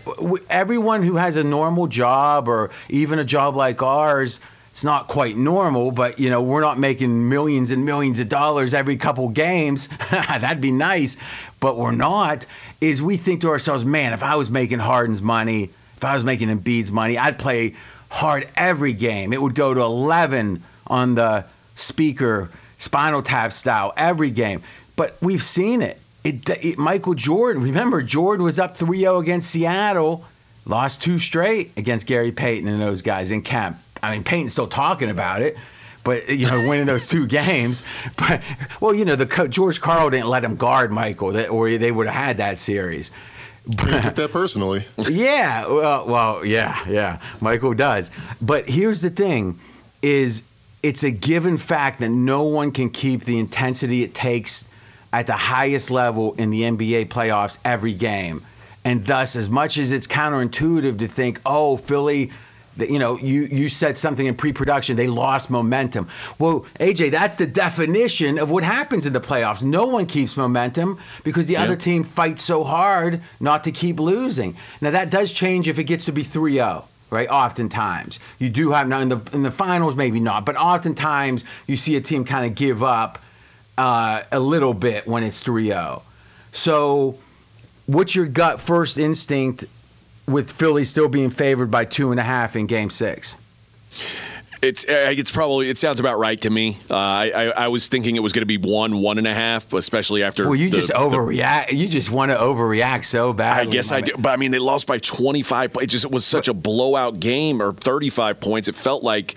everyone 0.50 1.04
who 1.04 1.16
has 1.16 1.38
a 1.38 1.44
normal 1.44 1.88
job 1.88 2.48
or 2.48 2.72
even 2.90 3.20
a 3.20 3.26
job 3.26 3.56
like 3.56 3.82
ours 3.84 4.40
it's 4.72 4.84
not 4.86 5.08
quite 5.08 5.36
normal, 5.36 5.92
but 5.92 6.20
you 6.20 6.30
know 6.30 6.42
we're 6.42 6.62
not 6.62 6.80
making 6.80 7.28
millions 7.28 7.72
and 7.72 7.86
millions 7.86 8.22
of 8.22 8.30
dollars 8.30 8.74
every 8.74 8.96
couple 8.96 9.28
games. 9.28 9.88
That'd 10.12 10.62
be 10.62 10.72
nice, 10.72 11.18
but 11.60 11.76
we're 11.76 11.92
not. 11.92 12.46
Is 12.80 13.02
we 13.02 13.18
think 13.18 13.42
to 13.42 13.50
ourselves, 13.50 13.84
man, 13.84 14.14
if 14.14 14.24
I 14.24 14.36
was 14.36 14.50
making 14.50 14.80
Harden's 14.80 15.22
money, 15.22 15.64
if 15.98 16.06
I 16.06 16.14
was 16.14 16.24
making 16.24 16.48
Embiid's 16.48 16.94
money, 16.94 17.18
I'd 17.18 17.38
play 17.38 17.76
hard 18.10 18.48
every 18.56 18.94
game. 18.94 19.34
It 19.34 19.42
would 19.42 19.56
go 19.56 19.74
to 19.74 19.82
11 19.82 20.64
on 20.88 21.16
the 21.16 21.46
speaker, 21.76 22.50
Spinal 22.80 23.22
Tap 23.22 23.54
style 23.54 23.94
every 23.96 24.32
game. 24.32 24.64
But 24.96 25.16
we've 25.22 25.44
seen 25.44 25.84
it. 25.84 26.00
It, 26.24 26.50
it, 26.50 26.78
Michael 26.78 27.14
Jordan, 27.14 27.64
remember, 27.64 28.02
Jordan 28.02 28.44
was 28.44 28.60
up 28.60 28.76
3 28.76 29.00
0 29.00 29.20
against 29.20 29.50
Seattle, 29.50 30.26
lost 30.66 31.02
two 31.02 31.20
straight 31.20 31.72
against 31.78 32.08
Gary 32.08 32.32
Payton 32.32 32.68
and 32.68 32.82
those 32.82 33.02
guys 33.02 33.32
in 33.32 33.42
camp. 33.42 33.78
I 34.02 34.12
mean, 34.12 34.24
Payton's 34.24 34.52
still 34.52 34.68
talking 34.68 35.10
about 35.10 35.42
it, 35.42 35.58
but 36.04 36.30
you 36.30 36.48
know, 36.48 36.68
winning 36.68 36.86
those 36.86 37.08
two 37.08 37.28
games. 37.42 37.84
But 38.18 38.42
well, 38.82 38.94
you 38.94 39.06
know, 39.06 39.16
the 39.16 39.48
George 39.48 39.80
Karl 39.80 40.10
didn't 40.10 40.28
let 40.28 40.44
him 40.44 40.56
guard 40.56 40.92
Michael, 40.92 41.38
or 41.50 41.78
they 41.78 41.92
would 41.92 42.08
have 42.08 42.16
had 42.16 42.38
that 42.38 42.58
series. 42.58 43.12
But, 43.66 44.02
took 44.04 44.16
that 44.16 44.32
personally. 44.32 44.86
yeah, 44.98 45.68
well, 45.68 46.08
well, 46.08 46.46
yeah, 46.46 46.84
yeah. 46.90 47.20
Michael 47.40 47.74
does. 47.74 48.10
But 48.42 48.70
here's 48.70 49.02
the 49.02 49.10
thing: 49.10 49.60
is 50.02 50.44
it's 50.82 51.04
a 51.04 51.12
given 51.12 51.58
fact 51.58 52.00
that 52.00 52.10
no 52.10 52.44
one 52.44 52.72
can 52.72 52.90
keep 52.90 53.26
the 53.26 53.40
intensity 53.40 54.04
it 54.04 54.14
takes 54.14 54.68
at 55.12 55.28
the 55.28 55.34
highest 55.34 55.92
level 55.92 56.34
in 56.34 56.50
the 56.50 56.62
NBA 56.64 57.08
playoffs 57.08 57.58
every 57.66 57.94
game. 57.94 58.44
And 58.86 59.04
thus, 59.04 59.36
as 59.36 59.50
much 59.50 59.78
as 59.78 59.92
it's 59.92 60.08
counterintuitive 60.08 61.00
to 61.00 61.08
think, 61.08 61.42
oh, 61.46 61.78
Philly 61.78 62.32
you 62.78 63.00
know, 63.00 63.18
you, 63.18 63.44
you 63.44 63.68
said 63.68 63.98
something 63.98 64.26
in 64.26 64.36
pre-production, 64.36 64.96
they 64.96 65.08
lost 65.08 65.50
momentum. 65.50 66.08
Well, 66.38 66.66
AJ, 66.80 67.12
that's 67.12 67.36
the 67.36 67.48
definition 67.48 68.40
of 68.40 68.50
what 68.50 68.64
happens 68.64 69.06
in 69.06 69.14
the 69.14 69.20
playoffs. 69.20 69.62
No 69.62 69.88
one 69.88 70.06
keeps 70.06 70.38
momentum 70.38 71.00
because 71.24 71.48
the 71.48 71.56
yeah. 71.56 71.64
other 71.64 71.76
team 71.76 72.04
fights 72.04 72.44
so 72.44 72.64
hard 72.64 73.22
not 73.40 73.66
to 73.66 73.72
keep 73.72 74.00
losing. 74.00 74.56
Now 74.82 74.92
that 74.92 75.10
does 75.10 75.34
change 75.34 75.68
if 75.68 75.80
it 75.80 75.86
gets 75.86 76.06
to 76.06 76.12
be 76.12 76.24
3-0 76.24 76.86
right? 77.10 77.28
Oftentimes, 77.30 78.20
you 78.38 78.50
do 78.50 78.72
have 78.72 78.88
now 78.88 79.00
in 79.00 79.10
the 79.10 79.22
in 79.34 79.44
the 79.44 79.52
finals, 79.52 79.96
maybe 79.96 80.20
not, 80.20 80.46
but 80.46 80.56
oftentimes 80.56 81.44
you 81.68 81.78
see 81.78 81.96
a 81.96 82.02
team 82.02 82.26
kind 82.26 82.46
of 82.46 82.56
give 82.56 82.84
up 82.84 83.20
uh, 83.78 84.22
a 84.32 84.40
little 84.40 84.74
bit 84.74 85.08
when 85.08 85.24
it's 85.24 85.44
3-0. 85.44 86.02
So, 86.52 87.18
what's 87.86 88.16
your 88.16 88.26
gut 88.26 88.60
first 88.60 88.98
instinct 88.98 89.66
with 90.30 90.52
Philly 90.52 90.86
still 90.86 91.10
being 91.10 91.32
favored 91.32 91.72
by 91.72 91.86
two 91.86 92.12
and 92.12 92.20
a 92.20 92.24
half 92.24 92.56
in 92.56 92.68
Game 92.68 92.90
Six. 92.90 93.36
It's 94.62 94.84
uh, 94.84 95.14
it's 95.16 95.32
probably 95.32 95.70
it 95.70 95.78
sounds 95.78 96.00
about 96.02 96.20
right 96.20 96.40
to 96.42 96.50
me. 96.50 96.78
Uh, 96.90 96.96
I, 96.96 97.32
I, 97.34 97.44
I 97.46 97.68
was 97.70 97.88
thinking 97.88 98.18
it 98.18 98.20
was 98.20 98.34
going 98.34 98.46
to 98.46 98.46
be 98.46 98.58
one 98.58 99.02
one 99.02 99.18
and 99.18 99.28
a 99.28 99.34
half, 99.34 99.72
especially 99.72 100.24
after. 100.24 100.46
Well, 100.46 100.56
you 100.56 100.70
the, 100.70 100.78
just 100.78 100.90
overreact. 100.90 101.70
The, 101.70 101.76
you 101.76 101.88
just 101.88 102.12
want 102.12 102.32
to 102.32 102.38
overreact 102.38 103.06
so 103.06 103.32
bad. 103.32 103.60
I 103.60 103.70
guess 103.70 103.92
I 103.92 104.02
do, 104.02 104.14
but 104.18 104.30
I 104.30 104.36
mean 104.36 104.52
they 104.52 104.60
lost 104.60 104.86
by 104.86 104.98
twenty 104.98 105.44
five. 105.44 105.72
It 105.82 105.88
just 105.88 106.06
it 106.06 106.12
was 106.12 106.26
such 106.26 106.50
a 106.50 106.54
blowout 106.54 107.20
game, 107.20 107.62
or 107.62 107.72
thirty 107.72 108.10
five 108.10 108.40
points. 108.40 108.68
It 108.68 108.76
felt 108.76 109.04
like. 109.04 109.36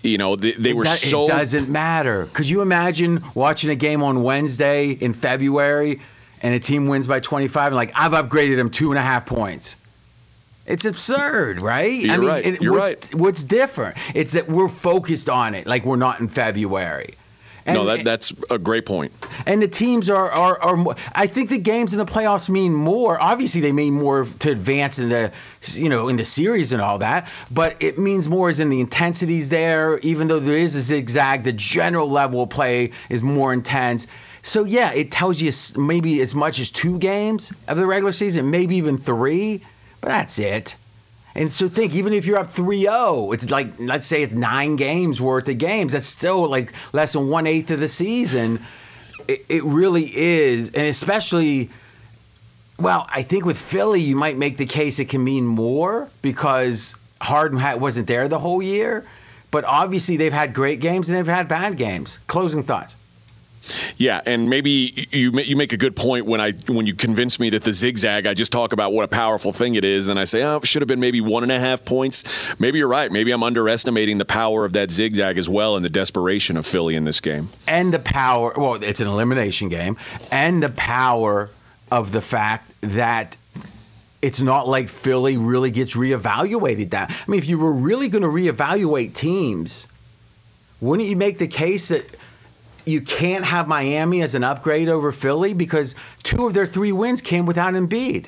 You 0.00 0.16
know, 0.16 0.36
they, 0.36 0.52
they 0.52 0.74
were 0.74 0.84
so. 0.84 1.24
It 1.24 1.28
doesn't 1.30 1.68
matter. 1.68 2.26
Could 2.32 2.48
you 2.48 2.60
imagine 2.60 3.20
watching 3.34 3.70
a 3.70 3.74
game 3.74 4.00
on 4.04 4.22
Wednesday 4.22 4.90
in 4.90 5.12
February 5.12 6.00
and 6.40 6.54
a 6.54 6.60
team 6.60 6.86
wins 6.86 7.08
by 7.08 7.18
25 7.18 7.66
and 7.66 7.74
like, 7.74 7.92
I've 7.96 8.12
upgraded 8.12 8.56
them 8.56 8.70
two 8.70 8.92
and 8.92 8.98
a 8.98 9.02
half 9.02 9.26
points? 9.26 9.76
It's 10.68 10.84
absurd, 10.84 11.62
right? 11.62 11.92
You're 11.92 12.12
I 12.12 12.16
mean, 12.18 12.28
right. 12.28 12.46
It, 12.46 12.62
You're 12.62 12.74
what's, 12.74 13.12
right. 13.12 13.20
What's 13.20 13.42
different? 13.42 13.96
It's 14.14 14.34
that 14.34 14.48
we're 14.48 14.68
focused 14.68 15.30
on 15.30 15.54
it, 15.54 15.66
like 15.66 15.84
we're 15.84 15.96
not 15.96 16.20
in 16.20 16.28
February. 16.28 17.14
And, 17.64 17.74
no, 17.74 17.84
that, 17.86 18.04
that's 18.04 18.32
a 18.50 18.58
great 18.58 18.86
point. 18.86 19.12
And 19.46 19.62
the 19.62 19.68
teams 19.68 20.08
are, 20.08 20.30
are, 20.30 20.60
are 20.60 20.76
more, 20.76 20.96
I 21.14 21.26
think 21.26 21.50
the 21.50 21.58
games 21.58 21.92
in 21.92 21.98
the 21.98 22.06
playoffs 22.06 22.48
mean 22.48 22.74
more. 22.74 23.20
Obviously, 23.20 23.60
they 23.60 23.72
mean 23.72 23.94
more 23.94 24.24
to 24.24 24.50
advance 24.50 24.98
in 24.98 25.10
the, 25.10 25.32
you 25.72 25.90
know, 25.90 26.08
in 26.08 26.16
the 26.16 26.24
series 26.24 26.72
and 26.72 26.80
all 26.80 26.98
that. 26.98 27.30
But 27.50 27.82
it 27.82 27.98
means 27.98 28.26
more 28.26 28.48
as 28.48 28.60
in 28.60 28.70
the 28.70 28.80
intensities 28.80 29.50
there. 29.50 29.98
Even 29.98 30.28
though 30.28 30.40
there 30.40 30.56
is 30.56 30.76
a 30.76 30.80
zigzag, 30.80 31.44
the 31.44 31.52
general 31.52 32.10
level 32.10 32.42
of 32.42 32.50
play 32.50 32.92
is 33.10 33.22
more 33.22 33.52
intense. 33.52 34.06
So 34.42 34.64
yeah, 34.64 34.92
it 34.94 35.10
tells 35.10 35.38
you 35.38 35.52
maybe 35.78 36.22
as 36.22 36.34
much 36.34 36.60
as 36.60 36.70
two 36.70 36.98
games 36.98 37.52
of 37.66 37.76
the 37.76 37.86
regular 37.86 38.12
season, 38.12 38.50
maybe 38.50 38.76
even 38.76 38.96
three. 38.96 39.62
But 40.00 40.08
that's 40.08 40.38
it. 40.38 40.76
And 41.34 41.52
so 41.52 41.68
think, 41.68 41.94
even 41.94 42.12
if 42.12 42.26
you're 42.26 42.38
up 42.38 42.50
3-0, 42.50 43.34
it's 43.34 43.50
like 43.50 43.78
let's 43.78 44.06
say 44.06 44.22
it's 44.22 44.32
nine 44.32 44.76
games 44.76 45.20
worth 45.20 45.48
of 45.48 45.58
games. 45.58 45.92
That's 45.92 46.06
still 46.06 46.48
like 46.48 46.72
less 46.92 47.12
than 47.12 47.28
one 47.28 47.46
eighth 47.46 47.70
of 47.70 47.78
the 47.78 47.88
season. 47.88 48.60
It, 49.28 49.44
it 49.48 49.64
really 49.64 50.10
is, 50.14 50.72
and 50.72 50.86
especially. 50.86 51.70
Well, 52.80 53.08
I 53.12 53.22
think 53.22 53.44
with 53.44 53.58
Philly, 53.58 54.02
you 54.02 54.14
might 54.14 54.36
make 54.36 54.56
the 54.56 54.66
case 54.66 55.00
it 55.00 55.08
can 55.08 55.22
mean 55.22 55.44
more 55.44 56.08
because 56.22 56.94
Harden 57.20 57.60
wasn't 57.80 58.06
there 58.06 58.28
the 58.28 58.38
whole 58.38 58.62
year. 58.62 59.04
But 59.50 59.64
obviously, 59.64 60.16
they've 60.16 60.32
had 60.32 60.54
great 60.54 60.80
games 60.80 61.08
and 61.08 61.18
they've 61.18 61.26
had 61.26 61.48
bad 61.48 61.76
games. 61.76 62.18
Closing 62.26 62.62
thoughts. 62.62 62.94
Yeah, 63.96 64.20
and 64.24 64.48
maybe 64.48 65.06
you 65.10 65.32
you 65.32 65.56
make 65.56 65.72
a 65.72 65.76
good 65.76 65.96
point 65.96 66.26
when 66.26 66.40
I 66.40 66.52
when 66.68 66.86
you 66.86 66.94
convince 66.94 67.38
me 67.38 67.50
that 67.50 67.64
the 67.64 67.72
zigzag. 67.72 68.26
I 68.26 68.34
just 68.34 68.52
talk 68.52 68.72
about 68.72 68.92
what 68.92 69.04
a 69.04 69.08
powerful 69.08 69.52
thing 69.52 69.74
it 69.74 69.84
is, 69.84 70.08
and 70.08 70.18
I 70.18 70.24
say, 70.24 70.42
oh, 70.42 70.56
it 70.56 70.66
should 70.66 70.82
have 70.82 70.88
been 70.88 71.00
maybe 71.00 71.20
one 71.20 71.42
and 71.42 71.52
a 71.52 71.58
half 71.58 71.84
points. 71.84 72.24
Maybe 72.60 72.78
you're 72.78 72.88
right. 72.88 73.10
Maybe 73.10 73.30
I'm 73.30 73.42
underestimating 73.42 74.18
the 74.18 74.24
power 74.24 74.64
of 74.64 74.72
that 74.74 74.90
zigzag 74.90 75.38
as 75.38 75.48
well, 75.48 75.76
and 75.76 75.84
the 75.84 75.90
desperation 75.90 76.56
of 76.56 76.66
Philly 76.66 76.94
in 76.94 77.04
this 77.04 77.20
game. 77.20 77.48
And 77.66 77.92
the 77.92 77.98
power. 77.98 78.52
Well, 78.56 78.82
it's 78.82 79.00
an 79.00 79.08
elimination 79.08 79.68
game, 79.68 79.96
and 80.30 80.62
the 80.62 80.70
power 80.70 81.50
of 81.90 82.12
the 82.12 82.20
fact 82.20 82.70
that 82.82 83.36
it's 84.20 84.40
not 84.40 84.68
like 84.68 84.88
Philly 84.88 85.36
really 85.36 85.70
gets 85.70 85.94
reevaluated. 85.94 86.90
That 86.90 87.10
I 87.10 87.30
mean, 87.30 87.38
if 87.38 87.48
you 87.48 87.58
were 87.58 87.72
really 87.72 88.08
going 88.08 88.22
to 88.22 88.28
reevaluate 88.28 89.14
teams, 89.14 89.86
wouldn't 90.80 91.08
you 91.08 91.16
make 91.16 91.38
the 91.38 91.48
case 91.48 91.88
that? 91.88 92.04
You 92.88 93.00
can't 93.00 93.44
have 93.44 93.68
Miami 93.68 94.22
as 94.22 94.34
an 94.34 94.44
upgrade 94.44 94.88
over 94.88 95.12
Philly 95.12 95.54
because 95.54 95.94
two 96.22 96.46
of 96.46 96.54
their 96.54 96.66
three 96.66 96.92
wins 96.92 97.22
came 97.22 97.46
without 97.46 97.74
Embiid. 97.74 98.26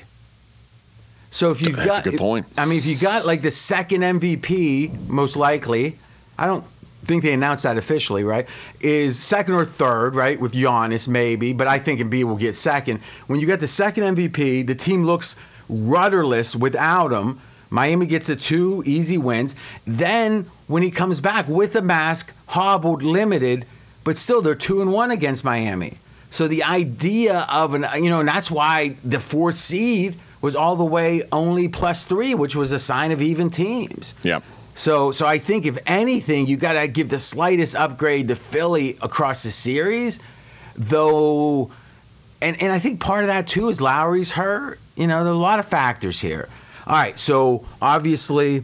So 1.31 1.51
if 1.51 1.61
you've 1.61 1.77
That's 1.77 1.99
got, 1.99 2.05
a 2.05 2.09
good 2.11 2.19
point. 2.19 2.45
I 2.57 2.65
mean, 2.65 2.77
if 2.77 2.85
you 2.85 2.95
got 2.95 3.25
like 3.25 3.41
the 3.41 3.51
second 3.51 4.01
MVP, 4.01 5.07
most 5.07 5.35
likely, 5.35 5.97
I 6.37 6.45
don't 6.45 6.65
think 7.05 7.23
they 7.23 7.33
announced 7.33 7.63
that 7.63 7.77
officially, 7.77 8.23
right? 8.23 8.47
Is 8.79 9.17
second 9.17 9.55
or 9.55 9.65
third, 9.65 10.15
right? 10.15 10.39
With 10.39 10.53
Giannis 10.53 11.07
maybe, 11.07 11.53
but 11.53 11.67
I 11.67 11.79
think 11.79 12.01
Embiid 12.01 12.25
will 12.25 12.35
get 12.35 12.55
second. 12.55 12.99
When 13.27 13.39
you 13.39 13.47
get 13.47 13.59
the 13.59 13.67
second 13.67 14.15
MVP, 14.15 14.67
the 14.67 14.75
team 14.75 15.05
looks 15.05 15.35
rudderless 15.69 16.55
without 16.55 17.11
him. 17.11 17.39
Miami 17.69 18.05
gets 18.05 18.27
the 18.27 18.35
two 18.35 18.83
easy 18.85 19.17
wins. 19.17 19.55
Then 19.87 20.45
when 20.67 20.83
he 20.83 20.91
comes 20.91 21.21
back 21.21 21.47
with 21.47 21.75
a 21.77 21.81
mask, 21.81 22.33
hobbled, 22.45 23.01
limited, 23.03 23.65
but 24.03 24.17
still 24.17 24.41
they're 24.41 24.55
two 24.55 24.81
and 24.81 24.91
one 24.91 25.11
against 25.11 25.43
Miami. 25.43 25.97
So 26.31 26.47
the 26.47 26.63
idea 26.63 27.45
of 27.49 27.73
an 27.73 27.85
you 27.95 28.09
know, 28.09 28.21
and 28.21 28.27
that's 28.27 28.49
why 28.49 28.95
the 29.03 29.19
fourth 29.19 29.57
seed 29.57 30.15
was 30.41 30.55
all 30.55 30.75
the 30.75 30.85
way 30.85 31.23
only 31.31 31.67
plus 31.67 32.05
three, 32.05 32.35
which 32.35 32.55
was 32.55 32.71
a 32.71 32.79
sign 32.79 33.11
of 33.11 33.21
even 33.21 33.49
teams. 33.49 34.15
Yeah. 34.23 34.39
So 34.75 35.11
so 35.11 35.27
I 35.27 35.37
think 35.37 35.65
if 35.65 35.77
anything, 35.85 36.47
you 36.47 36.57
got 36.57 36.73
to 36.73 36.87
give 36.87 37.09
the 37.09 37.19
slightest 37.19 37.75
upgrade 37.75 38.29
to 38.29 38.35
Philly 38.35 38.97
across 39.01 39.43
the 39.43 39.51
series, 39.51 40.19
though. 40.75 41.71
And, 42.43 42.59
and 42.59 42.71
I 42.71 42.79
think 42.79 42.99
part 42.99 43.23
of 43.23 43.27
that 43.27 43.47
too 43.47 43.69
is 43.69 43.81
Lowry's 43.81 44.31
hurt. 44.31 44.79
You 44.95 45.07
know, 45.07 45.23
there 45.23 45.33
are 45.33 45.35
a 45.35 45.39
lot 45.39 45.59
of 45.59 45.67
factors 45.67 46.19
here. 46.19 46.49
All 46.87 46.95
right, 46.95 47.19
so 47.19 47.65
obviously 47.79 48.63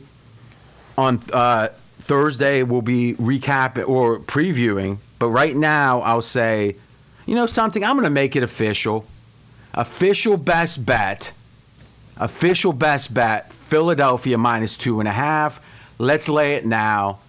on 0.97 1.21
uh, 1.32 1.67
Thursday 2.00 2.63
we'll 2.63 2.82
be 2.82 3.13
recapping 3.13 3.88
or 3.88 4.19
previewing 4.19 4.97
but 5.19 5.30
right 5.30 5.56
now, 5.56 6.01
I'll 6.01 6.21
say, 6.21 6.75
you 7.25 7.36
know 7.36 7.47
something? 7.47 7.84
I'm 7.84 7.95
going 7.95 8.06
to 8.06 8.10
make 8.10 8.36
it 8.36 8.43
official. 8.43 9.06
Official 9.73 10.38
best 10.38 10.86
bet. 10.86 11.32
Official 12.17 12.73
best 12.73 13.13
bet. 13.13 13.51
Philadelphia 13.53 14.38
minus 14.38 14.77
two 14.77 14.99
and 14.99 15.08
a 15.08 15.12
half. 15.12 15.63
Let's 15.99 16.30
lay 16.30 16.56
it 16.56 16.65
now 16.65 17.19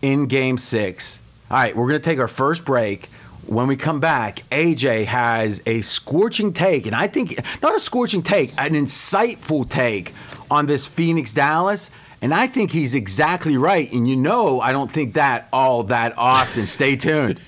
in 0.00 0.26
game 0.26 0.58
six. 0.58 1.20
All 1.50 1.56
right, 1.58 1.76
we're 1.76 1.88
going 1.88 2.00
to 2.00 2.04
take 2.04 2.18
our 2.18 2.28
first 2.28 2.64
break. 2.64 3.06
When 3.46 3.66
we 3.66 3.76
come 3.76 3.98
back, 3.98 4.42
AJ 4.50 5.06
has 5.06 5.62
a 5.66 5.80
scorching 5.80 6.52
take, 6.52 6.86
and 6.86 6.94
I 6.94 7.08
think 7.08 7.40
not 7.60 7.74
a 7.74 7.80
scorching 7.80 8.22
take, 8.22 8.52
an 8.56 8.74
insightful 8.74 9.68
take 9.68 10.12
on 10.50 10.66
this 10.66 10.86
Phoenix 10.86 11.32
Dallas. 11.32 11.90
And 12.22 12.32
I 12.32 12.46
think 12.46 12.70
he's 12.70 12.94
exactly 12.94 13.56
right. 13.56 13.92
And 13.92 14.08
you 14.08 14.16
know, 14.16 14.60
I 14.60 14.70
don't 14.70 14.90
think 14.90 15.14
that 15.14 15.48
all 15.52 15.82
that 15.84 16.16
often. 16.16 16.66
Stay 16.66 16.94
tuned. 16.94 17.40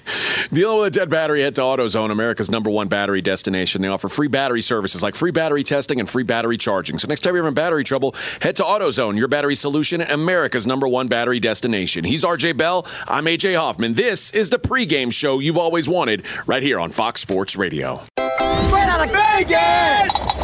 Dealing 0.53 0.79
with 0.79 0.89
a 0.89 0.91
dead 0.91 1.09
battery, 1.09 1.43
head 1.43 1.55
to 1.55 1.61
AutoZone, 1.61 2.11
America's 2.11 2.51
number 2.51 2.71
one 2.71 2.89
battery 2.89 3.23
destination. 3.23 3.83
They 3.83 3.89
offer 3.89 4.09
free 4.09 4.27
battery 4.29 4.61
services 4.61 5.03
like 5.03 5.15
free 5.15 5.31
battery 5.31 5.63
testing 5.63 6.01
and 6.01 6.11
free 6.11 6.25
battery 6.25 6.57
charging. 6.59 6.99
So 6.99 7.07
next 7.09 7.21
time 7.21 7.37
you're 7.37 7.47
in 7.47 7.55
battery 7.55 7.85
trouble, 7.85 8.15
head 8.43 8.57
to 8.57 8.63
AutoZone, 8.65 9.17
your 9.17 9.29
battery 9.29 9.55
solution, 9.55 10.01
America's 10.01 10.67
number 10.67 10.89
one 10.89 11.07
battery 11.07 11.39
destination. 11.39 12.05
He's 12.05 12.25
RJ 12.25 12.57
Bell. 12.57 12.85
I'm 13.07 13.27
AJ 13.27 13.57
Hoffman. 13.57 13.95
This 13.95 14.33
is 14.33 14.51
the 14.51 14.59
pregame 14.59 15.13
show 15.13 15.39
you've 15.39 15.57
always 15.57 15.89
wanted 15.89 16.25
right 16.47 16.63
here 16.63 16.81
on 16.81 16.91
Fox 16.91 17.21
Sports 17.21 17.57
Radio. 17.57 18.01
Straight 18.17 18.89
out 18.89 19.05
of 19.05 19.13
Vegas! 19.13 20.44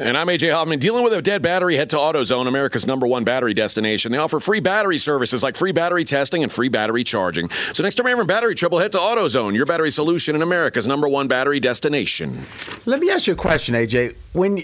And 0.00 0.16
I'm 0.16 0.28
AJ 0.28 0.52
Hoffman. 0.52 0.78
Dealing 0.78 1.02
with 1.02 1.12
a 1.12 1.20
dead 1.20 1.42
battery, 1.42 1.74
head 1.74 1.90
to 1.90 1.96
AutoZone, 1.96 2.46
America's 2.46 2.86
number 2.86 3.04
one 3.04 3.24
battery 3.24 3.52
destination. 3.52 4.12
They 4.12 4.18
offer 4.18 4.38
free 4.38 4.60
battery 4.60 4.96
services 4.96 5.42
like 5.42 5.56
free 5.56 5.72
battery 5.72 6.04
testing 6.04 6.44
and 6.44 6.52
free 6.52 6.68
battery 6.68 7.02
charging. 7.02 7.50
So 7.50 7.82
next 7.82 7.96
time 7.96 8.06
you're 8.06 8.20
in 8.20 8.26
battery 8.28 8.54
trouble, 8.54 8.78
head 8.78 8.92
to 8.92 8.98
AutoZone, 8.98 9.56
your 9.56 9.66
battery 9.66 9.90
solution 9.90 10.36
in 10.36 10.42
America's 10.42 10.86
number 10.86 11.08
one 11.08 11.26
battery 11.26 11.58
destination. 11.58 12.46
Let 12.86 13.00
me 13.00 13.10
ask 13.10 13.26
you 13.26 13.32
a 13.32 13.36
question, 13.36 13.74
AJ. 13.74 14.14
When 14.34 14.60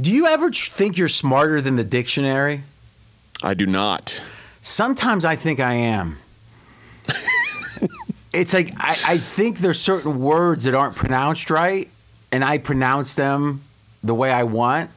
do 0.00 0.12
you 0.12 0.26
ever 0.28 0.52
think 0.52 0.96
you're 0.96 1.08
smarter 1.08 1.60
than 1.60 1.74
the 1.74 1.84
dictionary? 1.84 2.62
I 3.42 3.54
do 3.54 3.66
not. 3.66 4.22
Sometimes 4.62 5.24
I 5.24 5.34
think 5.34 5.58
I 5.58 5.72
am. 5.72 6.18
it's 8.32 8.54
like 8.54 8.74
I, 8.76 8.90
I 8.90 9.18
think 9.18 9.58
there's 9.58 9.80
certain 9.80 10.20
words 10.20 10.64
that 10.64 10.74
aren't 10.76 10.94
pronounced 10.94 11.50
right, 11.50 11.88
and 12.30 12.44
I 12.44 12.58
pronounce 12.58 13.16
them 13.16 13.62
the 14.06 14.14
way 14.14 14.30
I 14.30 14.44
want, 14.44 14.90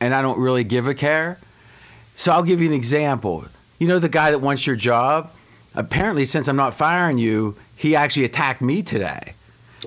and 0.00 0.14
I 0.14 0.22
don't 0.22 0.38
really 0.38 0.64
give 0.64 0.86
a 0.86 0.94
care. 0.94 1.38
So 2.16 2.32
I'll 2.32 2.42
give 2.42 2.60
you 2.60 2.68
an 2.68 2.74
example. 2.74 3.44
You 3.78 3.88
know 3.88 3.98
the 3.98 4.08
guy 4.08 4.30
that 4.32 4.40
wants 4.40 4.66
your 4.66 4.76
job? 4.76 5.30
Apparently, 5.74 6.24
since 6.26 6.48
I'm 6.48 6.56
not 6.56 6.74
firing 6.74 7.18
you, 7.18 7.56
he 7.76 7.96
actually 7.96 8.24
attacked 8.26 8.60
me 8.60 8.82
today. 8.82 9.34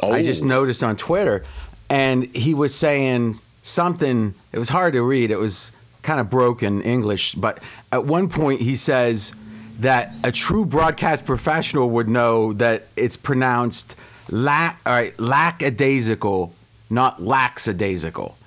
Oh. 0.02 0.12
I 0.12 0.24
just 0.24 0.44
Oh. 0.44 0.48
noticed 0.48 0.84
on 0.84 0.96
Twitter, 0.98 1.44
and 1.90 2.24
he 2.36 2.54
was 2.54 2.74
saying 2.74 3.38
something. 3.64 4.34
It 4.52 4.60
was 4.60 4.70
hard 4.70 4.94
to 4.94 5.02
read. 5.04 5.32
It 5.32 5.40
was 5.40 5.72
kind 6.02 6.20
of 6.20 6.30
broken 6.30 6.82
English, 6.82 7.36
but 7.36 7.60
at 7.92 8.06
one 8.06 8.30
point 8.30 8.62
he 8.62 8.76
says 8.76 9.34
that 9.80 10.14
a 10.24 10.32
true 10.32 10.66
broadcast 10.66 11.26
professional 11.26 11.90
would 11.90 12.08
know 12.08 12.54
that 12.54 12.88
it's 12.96 13.18
pronounced 13.18 13.96
la- 14.30 14.74
all 14.86 14.94
right, 14.94 15.20
lackadaisical, 15.20 16.54
not 16.90 17.22
lackadaisical. 17.22 18.38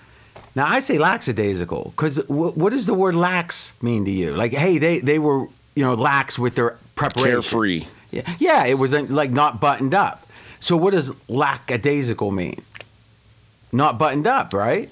Now 0.55 0.67
I 0.67 0.81
say 0.81 0.99
lackadaisical 0.99 1.93
because 1.95 2.17
w- 2.17 2.53
what 2.53 2.71
does 2.71 2.87
the 2.87 2.95
word 2.95 3.15
lax 3.15 3.73
mean 3.83 4.05
to 4.07 4.11
you? 4.11 4.35
Like, 4.35 4.53
hey, 4.53 4.79
they 4.79 4.99
they 5.01 5.19
were 5.19 5.47
you 5.75 5.83
know 5.85 5.95
lax 5.95 6.39
with 6.39 6.55
their 6.55 6.77
preparation. 6.95 7.33
Carefree. 7.43 7.85
Yeah, 8.11 8.23
yeah, 8.39 8.65
it 8.65 8.75
was 8.75 8.93
like 8.93 9.31
not 9.31 9.61
buttoned 9.61 9.95
up. 9.95 10.27
So 10.61 10.77
what 10.77 10.93
does 10.93 11.13
lackadaisical 11.29 12.31
mean? 12.31 12.63
Not 13.71 13.99
buttoned 13.99 14.27
up, 14.27 14.55
right? 14.55 14.89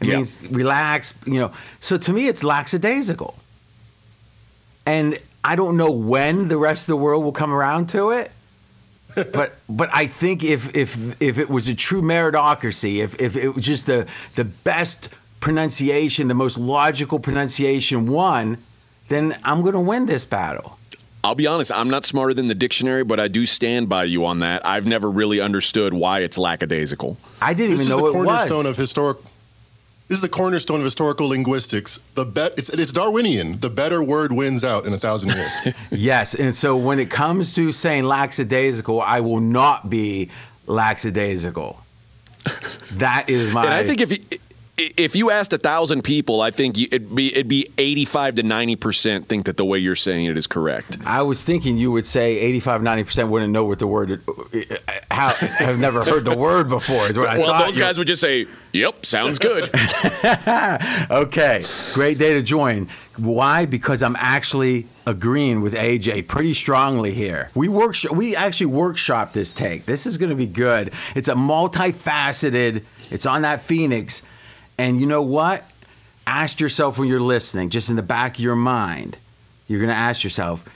It 0.00 0.06
Yeah. 0.06 0.16
means 0.16 0.48
relax, 0.50 1.14
you 1.26 1.40
know. 1.40 1.52
So 1.80 1.96
to 1.96 2.12
me, 2.12 2.28
it's 2.28 2.44
lackadaisical. 2.44 3.34
And 4.86 5.18
I 5.42 5.56
don't 5.56 5.76
know 5.76 5.90
when 5.92 6.48
the 6.48 6.56
rest 6.58 6.82
of 6.82 6.86
the 6.88 6.96
world 6.96 7.24
will 7.24 7.32
come 7.32 7.52
around 7.52 7.88
to 7.90 8.10
it. 8.10 8.30
But 9.14 9.54
but 9.68 9.90
I 9.92 10.06
think 10.06 10.44
if 10.44 10.74
if 10.76 11.22
if 11.22 11.38
it 11.38 11.48
was 11.48 11.68
a 11.68 11.74
true 11.74 12.02
meritocracy, 12.02 13.02
if 13.02 13.20
if 13.20 13.36
it 13.36 13.48
was 13.48 13.64
just 13.64 13.86
the 13.86 14.06
the 14.34 14.44
best 14.44 15.08
pronunciation, 15.40 16.28
the 16.28 16.34
most 16.34 16.58
logical 16.58 17.18
pronunciation 17.18 18.06
won, 18.06 18.58
then 19.08 19.36
I'm 19.44 19.60
going 19.62 19.74
to 19.74 19.80
win 19.80 20.06
this 20.06 20.24
battle. 20.24 20.78
I'll 21.22 21.34
be 21.34 21.46
honest, 21.46 21.72
I'm 21.72 21.88
not 21.88 22.04
smarter 22.04 22.34
than 22.34 22.48
the 22.48 22.54
dictionary, 22.54 23.02
but 23.02 23.18
I 23.18 23.28
do 23.28 23.46
stand 23.46 23.88
by 23.88 24.04
you 24.04 24.26
on 24.26 24.40
that. 24.40 24.66
I've 24.66 24.86
never 24.86 25.10
really 25.10 25.40
understood 25.40 25.94
why 25.94 26.20
it's 26.20 26.36
lackadaisical. 26.36 27.16
I 27.40 27.54
didn't 27.54 27.76
this 27.76 27.86
even 27.86 27.96
is 27.96 28.02
know 28.02 28.12
the 28.12 28.18
it 28.18 28.24
cornerstone 28.24 28.66
of 28.66 28.76
historic. 28.76 29.16
This 30.08 30.18
is 30.18 30.22
the 30.22 30.28
cornerstone 30.28 30.80
of 30.80 30.84
historical 30.84 31.28
linguistics. 31.28 31.98
The 32.12 32.26
bet 32.26 32.58
it's, 32.58 32.68
it's 32.68 32.92
Darwinian. 32.92 33.58
The 33.60 33.70
better 33.70 34.02
word 34.02 34.32
wins 34.32 34.62
out 34.62 34.84
in 34.84 34.92
a 34.92 34.98
thousand 34.98 35.30
years. 35.30 35.88
yes, 35.90 36.34
and 36.34 36.54
so 36.54 36.76
when 36.76 36.98
it 36.98 37.10
comes 37.10 37.54
to 37.54 37.72
saying 37.72 38.04
lackadaisical, 38.04 39.00
I 39.00 39.20
will 39.20 39.40
not 39.40 39.88
be 39.88 40.30
lackadaisical. 40.66 41.80
That 42.92 43.30
is 43.30 43.50
my. 43.50 43.64
And 43.64 43.72
I 43.72 43.82
think 43.82 44.02
if 44.02 44.10
you, 44.12 44.38
if 44.76 45.14
you 45.14 45.30
asked 45.30 45.52
a 45.52 45.58
thousand 45.58 46.02
people, 46.02 46.40
I 46.40 46.50
think 46.50 46.76
you, 46.76 46.88
it'd 46.90 47.14
be 47.14 47.32
it'd 47.32 47.48
be 47.48 47.68
85 47.78 48.36
to 48.36 48.42
90 48.42 48.76
percent 48.76 49.26
think 49.26 49.46
that 49.46 49.56
the 49.56 49.64
way 49.64 49.78
you're 49.78 49.94
saying 49.94 50.26
it 50.26 50.36
is 50.36 50.46
correct. 50.46 50.98
I 51.04 51.22
was 51.22 51.42
thinking 51.42 51.78
you 51.78 51.92
would 51.92 52.06
say 52.06 52.38
85, 52.38 52.82
90 52.82 53.04
percent 53.04 53.28
wouldn't 53.28 53.52
know 53.52 53.64
what 53.64 53.78
the 53.78 53.86
word. 53.86 54.22
Uh, 54.28 54.92
how 55.10 55.30
have 55.30 55.78
never 55.78 56.04
heard 56.04 56.24
the 56.24 56.36
word 56.36 56.68
before. 56.68 57.08
Is 57.08 57.18
what 57.18 57.28
I 57.28 57.38
well, 57.38 57.66
those 57.66 57.78
guys 57.78 57.98
would 57.98 58.06
just 58.08 58.20
say, 58.20 58.46
"Yep, 58.72 59.06
sounds 59.06 59.38
good." 59.38 59.64
okay, 61.10 61.62
great 61.92 62.18
day 62.18 62.34
to 62.34 62.42
join. 62.42 62.88
Why? 63.16 63.66
Because 63.66 64.02
I'm 64.02 64.16
actually 64.16 64.88
agreeing 65.06 65.60
with 65.60 65.74
AJ 65.74 66.26
pretty 66.26 66.52
strongly 66.54 67.12
here. 67.12 67.48
We 67.54 67.68
work, 67.68 67.94
we 68.10 68.34
actually 68.34 68.66
workshop 68.66 69.32
this 69.32 69.52
take. 69.52 69.86
This 69.86 70.06
is 70.06 70.18
going 70.18 70.30
to 70.30 70.36
be 70.36 70.46
good. 70.46 70.92
It's 71.14 71.28
a 71.28 71.34
multifaceted. 71.34 72.82
It's 73.10 73.26
on 73.26 73.42
that 73.42 73.62
Phoenix, 73.62 74.22
and 74.78 75.00
you 75.00 75.06
know 75.06 75.22
what? 75.22 75.64
Ask 76.26 76.60
yourself 76.60 76.98
when 76.98 77.08
you're 77.08 77.20
listening, 77.20 77.70
just 77.70 77.90
in 77.90 77.96
the 77.96 78.02
back 78.02 78.36
of 78.36 78.40
your 78.40 78.56
mind, 78.56 79.16
you're 79.68 79.80
going 79.80 79.90
to 79.90 79.96
ask 79.96 80.24
yourself, 80.24 80.68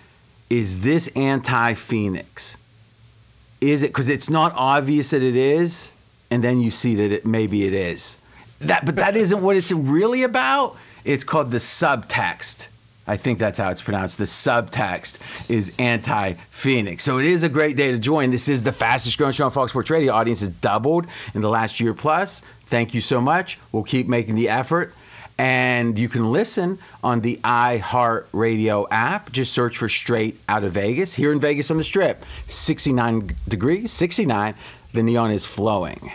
is 0.51 0.81
this 0.81 1.09
anti-Phoenix? 1.09 2.57
Is 3.61 3.83
it 3.83 3.89
because 3.89 4.09
it's 4.09 4.31
not 4.31 4.53
obvious 4.55 5.11
that 5.11 5.23
it 5.23 5.37
is, 5.37 5.91
and 6.31 6.45
then 6.45 6.61
you 6.61 6.71
see 6.71 6.97
that 6.97 7.13
it 7.13 7.27
maybe 7.27 7.67
it 7.67 7.73
is. 7.73 8.19
That, 8.61 8.85
but 8.85 8.97
that 8.97 9.17
isn't 9.17 9.41
what 9.41 9.57
it's 9.57 9.73
really 9.73 10.23
about. 10.23 10.77
It's 11.05 11.25
called 11.25 11.51
the 11.51 11.59
subtext. 11.59 12.69
I 13.07 13.17
think 13.17 13.39
that's 13.39 13.57
how 13.57 13.71
it's 13.71 13.81
pronounced. 13.81 14.19
The 14.19 14.25
subtext 14.25 15.19
is 15.51 15.75
anti-Phoenix. 15.79 17.03
So 17.03 17.19
it 17.19 17.25
is 17.25 17.43
a 17.43 17.49
great 17.49 17.77
day 17.77 17.93
to 17.93 17.99
join. 17.99 18.31
This 18.31 18.49
is 18.49 18.63
the 18.63 18.73
fastest 18.73 19.17
growing 19.17 19.33
show 19.33 19.47
on 19.47 19.51
Fox 19.51 19.73
Sports 19.73 19.89
Radio. 19.89 20.13
Audience 20.13 20.41
has 20.41 20.51
doubled 20.51 21.07
in 21.35 21.41
the 21.41 21.49
last 21.49 21.81
year 21.81 21.95
plus. 21.95 22.43
Thank 22.69 22.95
you 22.95 23.01
so 23.01 23.21
much. 23.21 23.59
We'll 23.73 23.83
keep 23.83 24.09
making 24.09 24.35
the 24.35 24.51
effort. 24.51 24.95
And 25.39 25.97
you 25.99 26.09
can 26.09 26.33
listen 26.33 26.79
on 27.03 27.21
the 27.21 27.37
iHeartRadio 27.45 28.89
app. 28.91 29.31
Just 29.31 29.53
search 29.53 29.79
for 29.79 29.89
Straight 29.89 30.39
Out 30.49 30.65
of 30.65 30.73
Vegas. 30.73 31.15
Here 31.15 31.31
in 31.31 31.39
Vegas 31.39 31.71
on 31.71 31.77
the 31.77 31.85
Strip, 31.85 32.25
69 32.49 33.37
degrees, 33.47 33.93
69. 33.93 34.55
The 34.93 35.03
neon 35.03 35.31
is 35.31 35.47
flowing. 35.47 36.11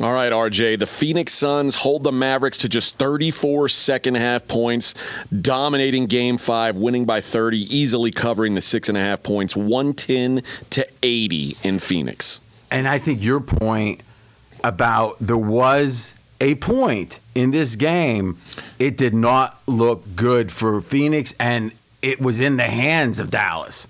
All 0.00 0.12
right, 0.12 0.32
RJ. 0.32 0.78
The 0.78 0.86
Phoenix 0.86 1.32
Suns 1.32 1.74
hold 1.74 2.04
the 2.04 2.12
Mavericks 2.12 2.58
to 2.58 2.68
just 2.68 2.98
34 2.98 3.68
second 3.68 4.14
half 4.14 4.46
points, 4.46 4.94
dominating 5.40 6.06
game 6.06 6.38
five, 6.38 6.76
winning 6.76 7.04
by 7.04 7.20
30, 7.20 7.58
easily 7.74 8.10
covering 8.10 8.54
the 8.54 8.60
six 8.60 8.88
and 8.88 8.96
a 8.96 9.00
half 9.00 9.22
points, 9.22 9.56
110 9.56 10.42
to 10.70 10.86
80 11.02 11.56
in 11.64 11.78
Phoenix. 11.78 12.40
And 12.70 12.86
I 12.86 12.98
think 12.98 13.22
your 13.22 13.40
point 13.40 14.02
about 14.64 15.16
there 15.20 15.36
was 15.36 16.14
a 16.40 16.54
point 16.56 17.20
in 17.34 17.50
this 17.52 17.76
game, 17.76 18.36
it 18.78 18.96
did 18.96 19.14
not 19.14 19.56
look 19.66 20.04
good 20.16 20.50
for 20.50 20.80
Phoenix, 20.80 21.34
and 21.38 21.72
it 22.02 22.20
was 22.20 22.40
in 22.40 22.56
the 22.56 22.64
hands 22.64 23.20
of 23.20 23.30
Dallas. 23.30 23.86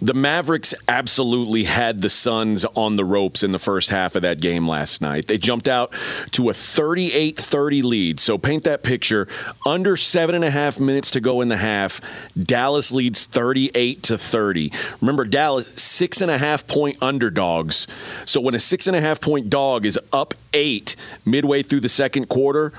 The 0.00 0.14
Mavericks 0.14 0.74
absolutely 0.88 1.64
had 1.64 2.02
the 2.02 2.08
Suns 2.08 2.64
on 2.64 2.96
the 2.96 3.04
ropes 3.04 3.42
in 3.42 3.52
the 3.52 3.58
first 3.58 3.90
half 3.90 4.16
of 4.16 4.22
that 4.22 4.40
game 4.40 4.68
last 4.68 5.00
night. 5.00 5.26
They 5.26 5.38
jumped 5.38 5.68
out 5.68 5.92
to 6.32 6.50
a 6.50 6.54
38 6.54 7.38
30 7.38 7.82
lead. 7.82 8.20
So 8.20 8.38
paint 8.38 8.64
that 8.64 8.82
picture. 8.82 9.28
Under 9.66 9.96
seven 9.96 10.34
and 10.34 10.44
a 10.44 10.50
half 10.50 10.78
minutes 10.78 11.10
to 11.12 11.20
go 11.20 11.40
in 11.40 11.48
the 11.48 11.56
half, 11.56 12.00
Dallas 12.38 12.92
leads 12.92 13.26
38 13.26 14.02
to 14.04 14.18
30. 14.18 14.72
Remember, 15.00 15.24
Dallas, 15.24 15.66
six 15.68 16.20
and 16.20 16.30
a 16.30 16.38
half 16.38 16.66
point 16.66 16.96
underdogs. 17.02 17.86
So 18.24 18.40
when 18.40 18.54
a 18.54 18.60
six 18.60 18.86
and 18.86 18.96
a 18.96 19.00
half 19.00 19.20
point 19.20 19.50
dog 19.50 19.86
is 19.86 19.98
up 20.12 20.34
eight 20.52 20.96
midway 21.24 21.62
through 21.62 21.80
the 21.80 21.88
second 21.88 22.28
quarter, 22.28 22.72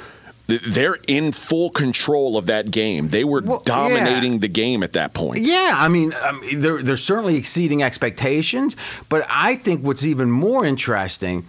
they're 0.49 0.97
in 1.07 1.31
full 1.31 1.69
control 1.69 2.35
of 2.35 2.47
that 2.47 2.71
game. 2.71 3.07
They 3.09 3.23
were 3.23 3.41
dominating 3.41 4.39
the 4.39 4.47
game 4.47 4.81
at 4.81 4.93
that 4.93 5.13
point. 5.13 5.41
Yeah, 5.41 5.75
I 5.75 5.87
mean, 5.89 6.13
um, 6.13 6.41
they're, 6.55 6.81
they're 6.81 6.97
certainly 6.97 7.35
exceeding 7.35 7.83
expectations, 7.83 8.75
but 9.09 9.25
I 9.29 9.55
think 9.55 9.83
what's 9.83 10.05
even 10.05 10.31
more 10.31 10.65
interesting 10.65 11.45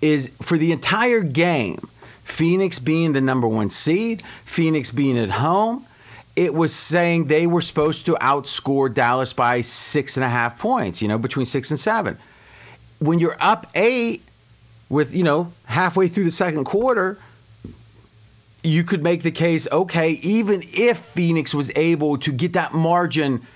is 0.00 0.30
for 0.40 0.56
the 0.56 0.72
entire 0.72 1.20
game, 1.20 1.88
Phoenix 2.22 2.78
being 2.78 3.12
the 3.12 3.20
number 3.20 3.48
one 3.48 3.70
seed, 3.70 4.22
Phoenix 4.44 4.90
being 4.90 5.18
at 5.18 5.30
home, 5.30 5.84
it 6.36 6.54
was 6.54 6.74
saying 6.74 7.26
they 7.26 7.46
were 7.46 7.60
supposed 7.60 8.06
to 8.06 8.14
outscore 8.14 8.92
Dallas 8.92 9.32
by 9.32 9.60
six 9.62 10.16
and 10.16 10.24
a 10.24 10.28
half 10.28 10.58
points, 10.58 11.02
you 11.02 11.08
know, 11.08 11.18
between 11.18 11.46
six 11.46 11.70
and 11.70 11.78
seven. 11.78 12.18
When 12.98 13.18
you're 13.18 13.36
up 13.38 13.68
eight 13.74 14.22
with, 14.88 15.14
you 15.14 15.24
know, 15.24 15.52
halfway 15.64 16.08
through 16.08 16.24
the 16.24 16.30
second 16.30 16.64
quarter, 16.64 17.18
you 18.64 18.82
could 18.82 19.02
make 19.02 19.22
the 19.22 19.30
case, 19.30 19.68
okay, 19.70 20.10
even 20.10 20.62
if 20.62 20.98
Phoenix 20.98 21.54
was 21.54 21.70
able 21.76 22.18
to 22.18 22.32
get 22.32 22.54
that 22.54 22.72
margin 22.72 23.46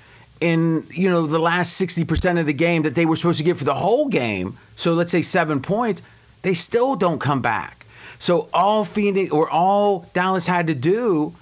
in, 0.41 0.87
you 0.91 1.09
know, 1.09 1.27
the 1.27 1.39
last 1.39 1.81
60% 1.81 2.39
of 2.39 2.47
the 2.47 2.53
game 2.53 2.83
that 2.83 2.95
they 2.95 3.07
were 3.07 3.17
supposed 3.17 3.39
to 3.39 3.45
get 3.45 3.57
for 3.57 3.65
the 3.65 3.75
whole 3.75 4.09
game, 4.09 4.59
so 4.77 4.93
let's 4.93 5.11
say 5.11 5.23
seven 5.23 5.63
points, 5.63 6.03
they 6.43 6.55
still 6.55 6.95
don't 6.95 7.19
come 7.19 7.41
back. 7.41 7.87
So 8.19 8.49
all 8.53 8.85
Phoenix 8.85 9.31
or 9.31 9.49
all 9.49 10.07
Dallas 10.13 10.47
had 10.47 10.67
to 10.67 10.75
do 10.75 11.33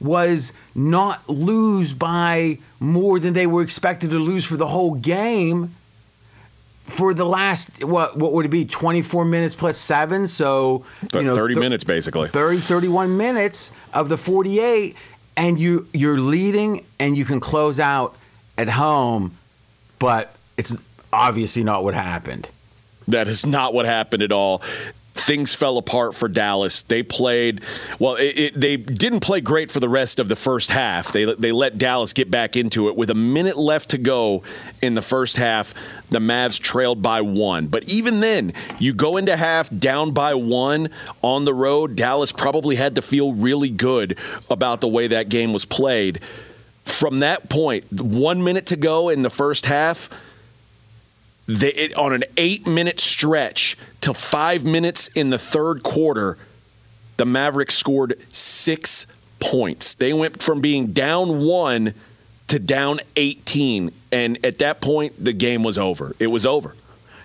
was 0.00 0.52
not 0.74 1.28
lose 1.28 1.94
by 1.94 2.58
more 2.80 3.18
than 3.18 3.32
they 3.34 3.46
were 3.46 3.62
expected 3.62 4.10
to 4.10 4.18
lose 4.18 4.44
for 4.44 4.56
the 4.56 4.66
whole 4.66 4.94
game 4.94 5.74
for 6.86 7.14
the 7.14 7.24
last 7.24 7.84
what 7.84 8.16
what 8.16 8.32
would 8.32 8.46
it 8.46 8.50
be 8.50 8.64
24 8.64 9.24
minutes 9.24 9.54
plus 9.54 9.76
7 9.76 10.28
so 10.28 10.84
you 11.14 11.22
know 11.22 11.34
30 11.34 11.56
minutes 11.56 11.84
basically. 11.84 12.28
30 12.28 12.58
31 12.58 13.16
minutes 13.16 13.72
of 13.92 14.08
the 14.08 14.16
48 14.16 14.96
and 15.36 15.58
you 15.58 15.86
you're 15.92 16.20
leading 16.20 16.84
and 16.98 17.16
you 17.16 17.24
can 17.24 17.40
close 17.40 17.80
out 17.80 18.16
at 18.56 18.68
home 18.68 19.36
but 19.98 20.34
it's 20.56 20.74
obviously 21.12 21.64
not 21.64 21.84
what 21.84 21.94
happened. 21.94 22.48
That 23.08 23.28
is 23.28 23.46
not 23.46 23.72
what 23.72 23.86
happened 23.86 24.22
at 24.22 24.32
all. 24.32 24.62
Things 25.16 25.54
fell 25.54 25.78
apart 25.78 26.14
for 26.14 26.28
Dallas. 26.28 26.82
They 26.82 27.02
played 27.02 27.62
well. 27.98 28.16
It, 28.16 28.38
it, 28.38 28.60
they 28.60 28.76
didn't 28.76 29.20
play 29.20 29.40
great 29.40 29.70
for 29.70 29.80
the 29.80 29.88
rest 29.88 30.20
of 30.20 30.28
the 30.28 30.36
first 30.36 30.70
half. 30.70 31.12
They 31.12 31.24
they 31.24 31.52
let 31.52 31.78
Dallas 31.78 32.12
get 32.12 32.30
back 32.30 32.54
into 32.54 32.88
it 32.88 32.96
with 32.96 33.08
a 33.08 33.14
minute 33.14 33.56
left 33.56 33.90
to 33.90 33.98
go 33.98 34.42
in 34.82 34.94
the 34.94 35.02
first 35.02 35.38
half. 35.38 35.72
The 36.10 36.18
Mavs 36.18 36.60
trailed 36.60 37.00
by 37.00 37.22
one, 37.22 37.66
but 37.66 37.88
even 37.88 38.20
then, 38.20 38.52
you 38.78 38.92
go 38.92 39.16
into 39.16 39.36
half 39.36 39.70
down 39.76 40.12
by 40.12 40.34
one 40.34 40.90
on 41.22 41.46
the 41.46 41.54
road. 41.54 41.96
Dallas 41.96 42.30
probably 42.30 42.76
had 42.76 42.94
to 42.96 43.02
feel 43.02 43.32
really 43.32 43.70
good 43.70 44.18
about 44.50 44.80
the 44.80 44.88
way 44.88 45.08
that 45.08 45.30
game 45.30 45.52
was 45.52 45.64
played. 45.64 46.20
From 46.84 47.20
that 47.20 47.48
point, 47.48 47.90
one 47.90 48.44
minute 48.44 48.66
to 48.66 48.76
go 48.76 49.08
in 49.08 49.22
the 49.22 49.30
first 49.30 49.66
half 49.66 50.10
they, 51.46 51.72
it, 51.72 51.96
on 51.96 52.12
an 52.12 52.24
eight 52.36 52.66
minute 52.66 53.00
stretch 53.00 53.76
to 54.06 54.14
five 54.14 54.64
minutes 54.64 55.08
in 55.08 55.30
the 55.30 55.38
third 55.38 55.82
quarter, 55.82 56.38
the 57.16 57.24
Mavericks 57.24 57.74
scored 57.74 58.14
six 58.30 59.04
points. 59.40 59.94
They 59.94 60.12
went 60.12 60.40
from 60.40 60.60
being 60.60 60.92
down 60.92 61.44
one 61.44 61.92
to 62.46 62.60
down 62.60 63.00
18. 63.16 63.90
And 64.12 64.46
at 64.46 64.58
that 64.58 64.80
point, 64.80 65.12
the 65.22 65.32
game 65.32 65.64
was 65.64 65.76
over. 65.76 66.14
It 66.20 66.30
was 66.30 66.46
over. 66.46 66.76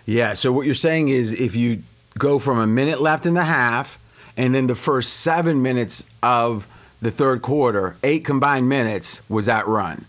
Yeah. 0.08 0.34
So 0.34 0.52
what 0.52 0.65
you're 0.65 0.74
saying 0.74 1.10
is 1.10 1.34
if 1.34 1.56
you 1.56 1.84
go 2.17 2.39
from 2.39 2.58
a 2.58 2.65
minute 2.65 3.00
left 3.00 3.28
in 3.28 3.36
the 3.36 3.44
half 3.44 4.00
and 4.36 4.56
then 4.56 4.65
the 4.65 4.74
first 4.74 5.13
seven 5.20 5.62
minutes 5.62 6.04
of 6.24 6.65
the 7.00 7.12
third 7.12 7.44
quarter, 7.44 7.96
eight 8.02 8.26
combined 8.26 8.67
minutes 8.67 9.22
was 9.30 9.46
that 9.46 9.67
run. 9.67 10.04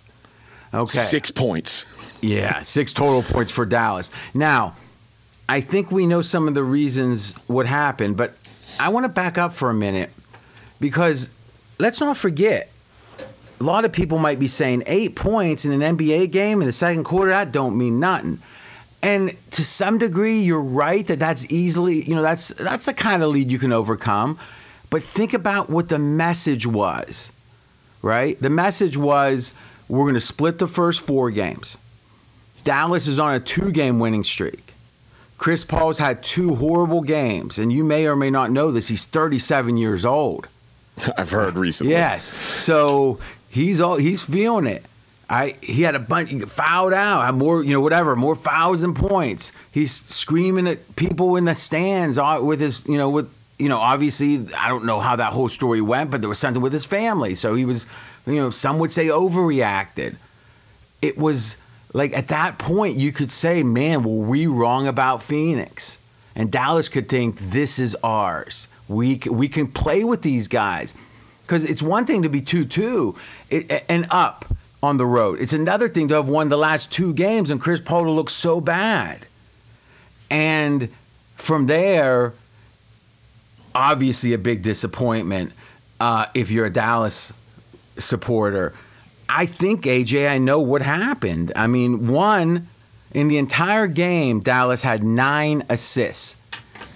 Okay. 0.72 0.86
Six 0.86 1.30
points. 1.30 2.18
Yeah, 2.22 2.62
six 2.62 2.94
total 2.94 3.22
points 3.22 3.52
for 3.52 3.66
Dallas. 3.66 4.10
Now, 4.32 4.72
I 5.52 5.60
think 5.60 5.92
we 5.92 6.06
know 6.06 6.22
some 6.22 6.48
of 6.48 6.54
the 6.54 6.64
reasons 6.64 7.34
what 7.46 7.66
happened, 7.66 8.16
but 8.16 8.32
I 8.80 8.88
want 8.88 9.04
to 9.04 9.10
back 9.10 9.36
up 9.36 9.52
for 9.52 9.68
a 9.68 9.74
minute 9.74 10.08
because 10.80 11.28
let's 11.78 12.00
not 12.00 12.16
forget. 12.16 12.70
A 13.60 13.62
lot 13.62 13.84
of 13.84 13.92
people 13.92 14.18
might 14.18 14.40
be 14.40 14.48
saying 14.48 14.84
eight 14.86 15.14
points 15.14 15.66
in 15.66 15.82
an 15.82 15.98
NBA 15.98 16.30
game 16.30 16.62
in 16.62 16.66
the 16.66 16.72
second 16.72 17.04
quarter, 17.04 17.32
that 17.32 17.52
don't 17.52 17.76
mean 17.76 18.00
nothing. 18.00 18.38
And 19.02 19.36
to 19.50 19.62
some 19.62 19.98
degree, 19.98 20.40
you're 20.40 20.58
right 20.58 21.06
that 21.08 21.18
that's 21.18 21.52
easily, 21.52 22.02
you 22.02 22.14
know, 22.14 22.22
that's 22.22 22.48
that's 22.48 22.86
the 22.86 22.94
kind 22.94 23.22
of 23.22 23.28
lead 23.28 23.52
you 23.52 23.58
can 23.58 23.74
overcome. 23.74 24.38
But 24.88 25.02
think 25.02 25.34
about 25.34 25.68
what 25.68 25.86
the 25.86 25.98
message 25.98 26.66
was, 26.66 27.30
right? 28.00 28.40
The 28.40 28.48
message 28.48 28.96
was 28.96 29.54
we're 29.86 30.04
going 30.04 30.14
to 30.14 30.22
split 30.22 30.58
the 30.58 30.66
first 30.66 31.02
four 31.02 31.30
games. 31.30 31.76
Dallas 32.64 33.06
is 33.06 33.18
on 33.18 33.34
a 33.34 33.40
two 33.40 33.70
game 33.70 33.98
winning 33.98 34.24
streak. 34.24 34.71
Chris 35.38 35.64
Paul's 35.64 35.98
had 35.98 36.22
two 36.22 36.54
horrible 36.54 37.02
games, 37.02 37.58
and 37.58 37.72
you 37.72 37.82
may 37.84 38.06
or 38.06 38.14
may 38.16 38.30
not 38.30 38.50
know 38.50 38.70
this. 38.70 38.86
He's 38.86 39.04
37 39.04 39.76
years 39.76 40.04
old. 40.04 40.46
I've 41.16 41.30
heard 41.30 41.56
recently. 41.56 41.92
Yes. 41.92 42.32
So 42.32 43.18
he's 43.50 43.80
all 43.80 43.96
he's 43.96 44.22
feeling 44.22 44.66
it. 44.66 44.84
I 45.28 45.56
he 45.62 45.82
had 45.82 45.94
a 45.94 45.98
bunch 45.98 46.30
he 46.30 46.40
fouled 46.40 46.92
out, 46.92 47.24
had 47.24 47.34
more 47.34 47.62
you 47.62 47.72
know 47.72 47.80
whatever, 47.80 48.14
more 48.16 48.36
fouls 48.36 48.82
than 48.82 48.94
points. 48.94 49.52
He's 49.72 49.92
screaming 49.92 50.68
at 50.68 50.94
people 50.94 51.36
in 51.36 51.44
the 51.44 51.54
stands 51.54 52.18
uh, 52.18 52.40
with 52.42 52.60
his 52.60 52.86
you 52.86 52.98
know 52.98 53.10
with 53.10 53.32
you 53.58 53.68
know 53.68 53.78
obviously 53.78 54.46
I 54.54 54.68
don't 54.68 54.84
know 54.84 55.00
how 55.00 55.16
that 55.16 55.32
whole 55.32 55.48
story 55.48 55.80
went, 55.80 56.10
but 56.10 56.20
there 56.20 56.28
was 56.28 56.38
something 56.38 56.62
with 56.62 56.72
his 56.72 56.84
family, 56.84 57.34
so 57.34 57.54
he 57.54 57.64
was 57.64 57.86
you 58.26 58.34
know 58.34 58.50
some 58.50 58.78
would 58.80 58.92
say 58.92 59.06
overreacted. 59.06 60.16
It 61.00 61.16
was 61.16 61.56
like 61.92 62.16
at 62.16 62.28
that 62.28 62.58
point 62.58 62.96
you 62.96 63.12
could 63.12 63.30
say, 63.30 63.62
man, 63.62 64.02
were 64.02 64.26
we 64.26 64.46
wrong 64.46 64.86
about 64.86 65.22
Phoenix? 65.22 65.98
And 66.34 66.50
Dallas 66.50 66.88
could 66.88 67.08
think 67.08 67.38
this 67.38 67.78
is 67.78 67.96
ours. 68.02 68.68
We 68.88 69.20
we 69.30 69.48
can 69.48 69.68
play 69.68 70.02
with 70.04 70.22
these 70.22 70.48
guys 70.48 70.94
because 71.42 71.64
it's 71.64 71.82
one 71.82 72.06
thing 72.06 72.22
to 72.22 72.28
be 72.28 72.40
two 72.40 72.64
two 72.64 73.16
and 73.50 74.06
up 74.10 74.46
on 74.82 74.96
the 74.96 75.06
road. 75.06 75.40
It's 75.40 75.52
another 75.52 75.88
thing 75.88 76.08
to 76.08 76.14
have 76.14 76.28
won 76.28 76.48
the 76.48 76.56
last 76.56 76.90
two 76.90 77.12
games 77.14 77.50
and 77.50 77.60
Chris 77.60 77.80
Paul 77.80 78.04
to 78.04 78.10
look 78.10 78.30
so 78.30 78.60
bad. 78.60 79.24
And 80.30 80.88
from 81.36 81.66
there, 81.66 82.32
obviously 83.74 84.32
a 84.32 84.38
big 84.38 84.62
disappointment 84.62 85.52
uh, 86.00 86.26
if 86.34 86.50
you're 86.50 86.66
a 86.66 86.72
Dallas 86.72 87.32
supporter. 87.98 88.74
I 89.34 89.46
think 89.46 89.84
AJ, 89.84 90.28
I 90.28 90.36
know 90.36 90.60
what 90.60 90.82
happened. 90.82 91.52
I 91.56 91.66
mean, 91.66 92.08
one 92.08 92.68
in 93.14 93.28
the 93.28 93.38
entire 93.38 93.86
game, 93.86 94.40
Dallas 94.40 94.82
had 94.82 95.02
nine 95.02 95.64
assists. 95.70 96.36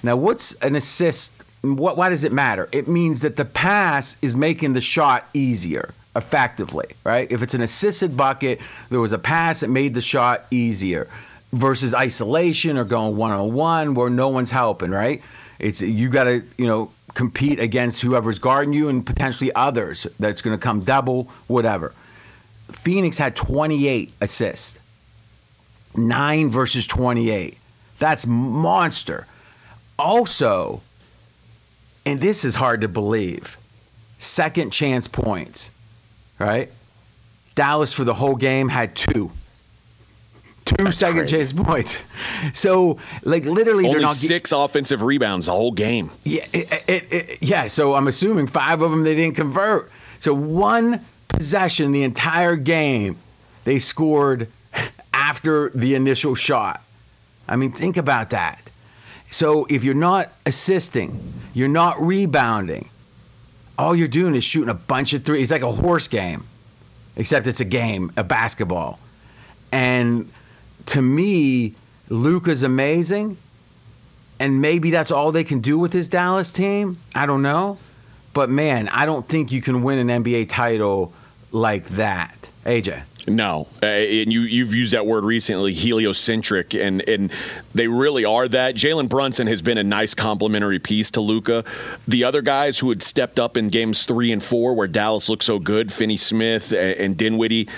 Now, 0.03 0.17
what's 0.17 0.53
an 0.57 0.77
assist? 0.77 1.33
What, 1.63 1.97
why 1.97 2.11
does 2.11 2.25
it 2.25 2.35
matter? 2.35 2.69
It 2.73 2.89
means 2.89 3.23
that 3.23 3.37
the 3.37 3.47
pass 3.47 4.19
is 4.21 4.37
making 4.37 4.75
the 4.75 4.83
shot 4.83 5.27
easier, 5.33 5.95
effectively, 6.15 6.89
right? 7.05 7.33
If 7.33 7.43
it's 7.43 7.55
an 7.55 7.63
assisted 7.63 8.19
bucket, 8.19 8.61
there 8.91 9.01
was 9.01 9.13
a 9.13 9.19
pass 9.19 9.61
that 9.61 9.69
made 9.69 9.95
the 9.95 10.03
shot 10.03 10.45
easier 10.51 11.09
versus 11.55 11.95
isolation 11.95 12.77
or 12.77 12.85
going 12.85 13.17
one 13.17 13.33
on 13.33 13.55
one 13.55 13.95
where 13.95 14.11
no 14.11 14.29
one's 14.29 14.51
helping, 14.51 14.91
right? 14.91 15.23
It's 15.59 15.81
you 15.81 16.11
got 16.11 16.25
to 16.25 16.43
you 16.59 16.67
know 16.67 16.91
compete 17.15 17.61
against 17.61 18.03
whoever's 18.03 18.41
guarding 18.41 18.75
you 18.75 18.91
and 18.91 19.07
potentially 19.07 19.55
others 19.55 20.07
that's 20.21 20.43
going 20.43 20.55
to 20.55 20.63
come 20.63 20.81
double, 20.81 21.31
whatever. 21.47 21.95
Phoenix 22.71 23.19
had 23.19 23.37
28 23.37 24.13
assists, 24.21 24.79
nine 25.97 26.51
versus 26.51 26.87
28. 26.87 27.57
That's 27.99 28.27
monster. 28.27 29.27
Also, 29.99 30.81
and 32.05 32.21
this 32.21 32.45
is 32.45 32.55
hard 32.55 32.83
to 32.83 32.89
believe, 32.89 33.57
second 34.19 34.71
chance 34.73 35.09
points, 35.09 35.71
right? 36.39 36.71
Dallas 37.55 37.93
for 37.93 38.05
the 38.05 38.13
whole 38.15 38.37
game 38.37 38.69
had 38.69 38.95
two. 38.95 39.31
Two 40.67 40.85
That's 40.85 40.99
second 40.99 41.29
crazy. 41.29 41.37
chance 41.37 41.53
points. 41.53 42.03
So, 42.53 42.99
like, 43.23 43.45
literally, 43.45 43.85
Only 43.85 43.93
they're 43.99 44.03
not. 44.03 44.15
six 44.17 44.51
offensive 44.53 45.01
rebounds 45.01 45.47
the 45.47 45.53
whole 45.53 45.71
game. 45.73 46.11
yeah, 46.25 46.45
it, 46.53 46.83
it, 46.89 47.13
it, 47.13 47.39
yeah. 47.41 47.69
So 47.69 47.95
I'm 47.95 48.09
assuming 48.09 48.49
five 48.49 48.83
of 48.83 48.91
them 48.91 49.05
they 49.05 49.15
didn't 49.15 49.37
convert. 49.37 49.91
So 50.19 50.35
one 50.35 51.01
possession 51.29 51.93
the 51.93 52.03
entire 52.03 52.57
game, 52.57 53.17
they 53.65 53.79
scored 53.79 54.49
after 55.13 55.71
the 55.71 55.95
initial 55.95 56.35
shot. 56.35 56.83
I 57.49 57.57
mean, 57.57 57.73
think 57.73 57.97
about 57.97 58.31
that. 58.31 58.61
So 59.31 59.67
if 59.69 59.85
you're 59.85 59.95
not 59.95 60.33
assisting, 60.45 61.21
you're 61.55 61.69
not 61.69 62.01
rebounding, 62.01 62.89
all 63.79 63.95
you're 63.95 64.09
doing 64.09 64.35
is 64.35 64.45
shooting 64.45 64.71
a 64.71 64.75
bunch 64.75 65.13
of 65.13 65.25
threes. 65.25 65.45
It's 65.45 65.53
like 65.53 65.63
a 65.63 65.73
horse 65.73 66.09
game, 66.09 66.45
except 67.17 67.47
it's 67.47 67.61
a 67.61 67.65
game, 67.65 68.13
a 68.17 68.25
basketball. 68.25 68.99
And 69.73 70.31
to 70.87 71.03
me, 71.03 71.75
Luka's 72.09 72.63
amazing 72.63 73.37
and 74.39 74.61
maybe 74.61 74.91
that's 74.91 75.11
all 75.11 75.33
they 75.33 75.45
can 75.45 75.61
do 75.61 75.79
with 75.79 75.93
this 75.93 76.09
Dallas 76.09 76.53
team. 76.53 76.99
I 77.15 77.27
don't 77.27 77.43
know. 77.43 77.79
But 78.37 78.51
man, 78.51 78.89
I 78.89 79.07
don't 79.07 79.27
think 79.27 79.51
you 79.51 79.63
can 79.63 79.83
win 79.83 80.11
an 80.11 80.23
NBA 80.23 80.51
title 80.51 81.11
like 81.53 81.87
that. 81.87 82.37
AJ. 82.67 83.01
No, 83.29 83.67
uh, 83.83 83.87
and 83.87 84.31
you 84.31 84.43
you've 84.43 84.75
used 84.75 84.93
that 84.93 85.07
word 85.07 85.25
recently, 85.25 85.73
heliocentric, 85.73 86.75
and 86.75 87.01
and 87.09 87.33
they 87.75 87.89
really 87.89 88.27
are 88.27 88.47
that. 88.47 88.75
Jalen 88.75 89.09
Brunson 89.09 89.47
has 89.47 89.63
been 89.63 89.79
a 89.79 89.83
nice 89.83 90.13
complementary 90.13 90.79
piece 90.79 91.11
to 91.13 91.23
Luka. 91.23 91.65
The 92.07 92.25
other 92.25 92.43
guys 92.43 92.79
who 92.79 92.91
had 92.91 93.03
stepped 93.03 93.41
up 93.41 93.57
in 93.57 93.71
games 93.71 94.05
three 94.05 94.31
and 94.31 94.43
four, 94.43 94.75
where 94.75 94.87
Dallas 94.87 95.31
looked 95.31 95.45
so 95.45 95.59
good, 95.59 95.91
Finney 95.91 96.19
Smith 96.19 96.73
and 96.73 97.17
Dinwiddie. 97.17 97.69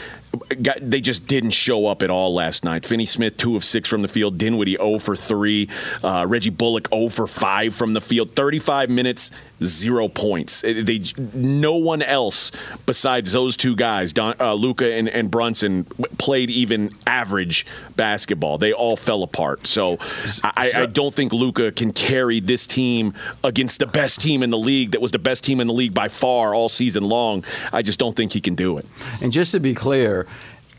Got, 0.63 0.79
they 0.81 1.01
just 1.01 1.27
didn't 1.27 1.51
show 1.51 1.87
up 1.87 2.03
at 2.03 2.11
all 2.11 2.35
last 2.35 2.65
night. 2.65 2.85
Finney 2.85 3.07
Smith, 3.07 3.37
two 3.37 3.57
of 3.57 3.65
six 3.65 3.89
from 3.89 4.03
the 4.03 4.09
field. 4.09 4.39
Dinwiddie, 4.39 4.77
0 4.77 4.99
for 4.99 5.17
3. 5.17 5.69
Uh, 6.03 6.27
Reggie 6.29 6.51
Bullock, 6.51 6.89
0 6.93 7.09
for 7.09 7.27
5 7.27 7.75
from 7.75 7.93
the 7.93 8.01
field. 8.01 8.33
35 8.33 8.91
minutes, 8.91 9.31
zero 9.63 10.09
points. 10.09 10.63
They, 10.63 11.03
no 11.35 11.77
one 11.77 12.03
else 12.03 12.53
besides 12.87 13.33
those 13.33 13.57
two 13.57 13.75
guys, 13.77 14.13
Don, 14.13 14.35
uh, 14.41 14.55
Luka 14.55 14.93
and, 14.93 15.09
and 15.09 15.31
Brunson, 15.31 15.85
played 16.19 16.51
even 16.51 16.91
average 17.07 17.67
basketball. 17.97 18.59
They 18.59 18.73
all 18.73 18.97
fell 18.97 19.23
apart. 19.23 19.67
So 19.67 19.99
I, 20.45 20.71
I 20.75 20.87
don't 20.87 21.15
think 21.15 21.33
Luka 21.33 21.73
can 21.73 21.93
carry 21.93 22.41
this 22.41 22.67
team 22.67 23.15
against 23.43 23.81
the 23.81 23.87
best 23.87 24.21
team 24.21 24.43
in 24.43 24.51
the 24.51 24.59
league 24.59 24.93
that 24.93 25.01
was 25.01 25.11
the 25.11 25.19
best 25.19 25.45
team 25.45 25.61
in 25.61 25.67
the 25.67 25.73
league 25.73 25.95
by 25.95 26.09
far 26.09 26.55
all 26.55 26.69
season 26.69 27.03
long. 27.03 27.45
I 27.73 27.83
just 27.83 27.99
don't 27.99 28.17
think 28.17 28.33
he 28.33 28.41
can 28.41 28.55
do 28.55 28.79
it. 28.79 28.87
And 29.21 29.33
just 29.33 29.53
to 29.53 29.61
be 29.61 29.75
clear, 29.75 30.27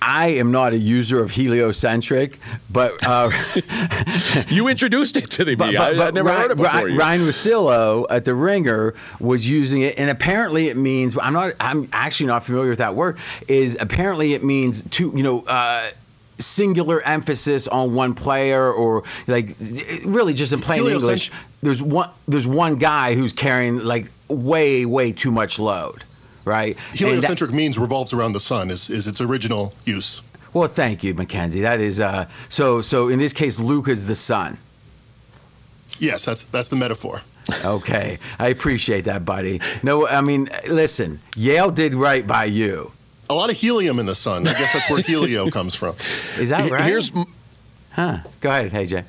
I 0.01 0.27
am 0.27 0.51
not 0.51 0.73
a 0.73 0.77
user 0.77 1.21
of 1.21 1.31
heliocentric, 1.31 2.39
but 2.71 3.05
uh, 3.05 3.31
you 4.47 4.69
introduced 4.69 5.17
it 5.17 5.29
to 5.31 5.45
me. 5.45 5.55
I, 5.59 5.89
I 5.89 6.11
never 6.11 6.29
Ryan, 6.29 6.41
heard 6.41 6.51
it 6.51 6.57
before. 6.57 6.71
Ryan, 6.71 6.89
you. 6.89 6.99
Ryen 6.99 7.21
Russillo 7.21 8.05
at 8.09 8.23
the 8.23 8.33
Ringer 8.33 8.95
was 9.19 9.47
using 9.47 9.81
it, 9.81 9.99
and 9.99 10.09
apparently 10.09 10.69
it 10.69 10.77
means 10.77 11.17
I'm 11.21 11.33
not. 11.33 11.53
I'm 11.59 11.89
actually 11.91 12.27
not 12.27 12.45
familiar 12.45 12.69
with 12.69 12.79
that 12.79 12.95
word. 12.95 13.17
Is 13.47 13.77
apparently 13.79 14.33
it 14.33 14.43
means 14.43 14.83
to 14.91 15.11
you 15.15 15.23
know. 15.23 15.41
Uh, 15.41 15.89
singular 16.37 17.01
emphasis 17.01 17.67
on 17.67 17.93
one 17.93 18.15
player 18.15 18.71
or 18.71 19.03
like 19.27 19.57
really 20.05 20.33
just 20.33 20.53
in 20.53 20.61
plain 20.61 20.87
english 20.87 21.31
there's 21.61 21.83
one 21.83 22.09
there's 22.29 22.47
one 22.47 22.77
guy 22.77 23.13
who's 23.13 23.33
carrying 23.33 23.79
like 23.79 24.09
way 24.29 24.85
way 24.85 25.11
too 25.11 25.31
much 25.31 25.59
load 25.59 26.01
right 26.57 26.75
And 26.75 26.91
that- 26.93 26.97
Heliocentric 26.97 27.51
means 27.51 27.77
revolves 27.77 28.11
around 28.13 28.33
the 28.33 28.39
sun 28.51 28.65
is, 28.71 28.89
is 28.89 29.05
its 29.07 29.21
original 29.21 29.73
use. 29.85 30.21
well 30.53 30.67
thank 30.81 31.03
you 31.03 31.13
mackenzie 31.13 31.61
that 31.61 31.79
is 31.79 31.99
uh 31.99 32.25
so 32.49 32.81
so 32.81 32.97
in 33.13 33.19
this 33.19 33.33
case 33.33 33.59
luke 33.59 33.87
is 33.95 34.05
the 34.05 34.15
sun 34.15 34.57
Yes, 36.01 36.23
that's 36.23 36.43
that's 36.45 36.69
the 36.69 36.77
metaphor. 36.77 37.21
Okay, 37.65 38.19
I 38.39 38.47
appreciate 38.55 39.03
that, 39.05 39.25
buddy. 39.25 39.59
No, 39.83 40.07
I 40.07 40.21
mean, 40.21 40.47
listen, 40.69 41.19
Yale 41.35 41.71
did 41.71 41.93
right 41.93 42.25
by 42.25 42.45
you. 42.45 42.91
A 43.29 43.33
lot 43.33 43.49
of 43.49 43.57
helium 43.57 43.99
in 43.99 44.05
the 44.05 44.15
sun. 44.15 44.47
I 44.47 44.53
guess 44.53 44.71
that's 44.71 44.89
where 44.89 45.01
helio 45.11 45.49
comes 45.49 45.75
from. 45.75 45.95
Is 46.39 46.49
that 46.51 46.71
right? 46.71 46.83
Here's 46.87 47.11
huh? 47.91 48.19
Go 48.39 48.49
ahead, 48.49 48.71
AJ. 48.71 49.03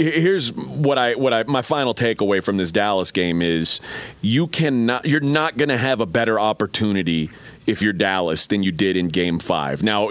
Here's 0.00 0.52
what 0.52 0.98
I 0.98 1.14
what 1.14 1.32
I 1.32 1.44
my 1.44 1.62
final 1.62 1.94
takeaway 1.94 2.42
from 2.42 2.56
this 2.56 2.72
Dallas 2.72 3.12
game 3.12 3.42
is 3.42 3.80
you 4.22 4.46
cannot 4.46 5.06
you're 5.06 5.20
not 5.20 5.56
going 5.56 5.68
to 5.68 5.76
have 5.76 6.00
a 6.00 6.06
better 6.06 6.40
opportunity 6.40 7.30
if 7.66 7.82
you're 7.82 7.92
Dallas 7.92 8.46
than 8.46 8.62
you 8.62 8.72
did 8.72 8.96
in 8.96 9.08
game 9.08 9.38
5. 9.38 9.82
Now 9.82 10.10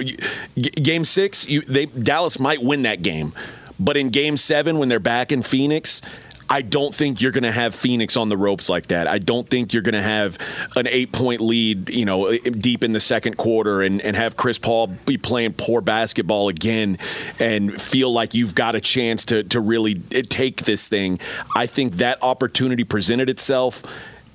game 0.55 1.05
6 1.05 1.49
you 1.49 1.61
they 1.61 1.87
Dallas 1.87 2.39
might 2.39 2.61
win 2.61 2.83
that 2.83 3.01
game. 3.01 3.33
But 3.79 3.95
in 3.95 4.09
game 4.09 4.37
7 4.37 4.77
when 4.77 4.89
they're 4.89 4.99
back 4.99 5.31
in 5.31 5.41
Phoenix 5.41 6.01
I 6.49 6.61
don't 6.61 6.93
think 6.93 7.21
you're 7.21 7.31
going 7.31 7.43
to 7.43 7.51
have 7.51 7.75
Phoenix 7.75 8.17
on 8.17 8.29
the 8.29 8.37
ropes 8.37 8.69
like 8.69 8.87
that. 8.87 9.07
I 9.07 9.19
don't 9.19 9.47
think 9.47 9.71
you're 9.73 9.83
going 9.83 9.93
to 9.93 10.01
have 10.01 10.37
an 10.75 10.87
eight 10.87 11.11
point 11.11 11.41
lead, 11.41 11.89
you 11.89 12.05
know, 12.05 12.35
deep 12.37 12.83
in 12.83 12.91
the 12.91 12.99
second 12.99 13.37
quarter 13.37 13.81
and, 13.81 14.01
and 14.01 14.15
have 14.15 14.35
Chris 14.35 14.57
Paul 14.57 14.87
be 14.87 15.17
playing 15.17 15.53
poor 15.53 15.81
basketball 15.81 16.49
again 16.49 16.97
and 17.39 17.79
feel 17.79 18.11
like 18.11 18.33
you've 18.33 18.55
got 18.55 18.73
a 18.75 18.81
chance 18.81 19.25
to, 19.25 19.43
to 19.43 19.59
really 19.59 20.01
eh, 20.11 20.23
take 20.27 20.63
this 20.63 20.89
thing. 20.89 21.19
I 21.55 21.67
think 21.67 21.93
that 21.95 22.23
opportunity 22.23 22.83
presented 22.83 23.29
itself. 23.29 23.83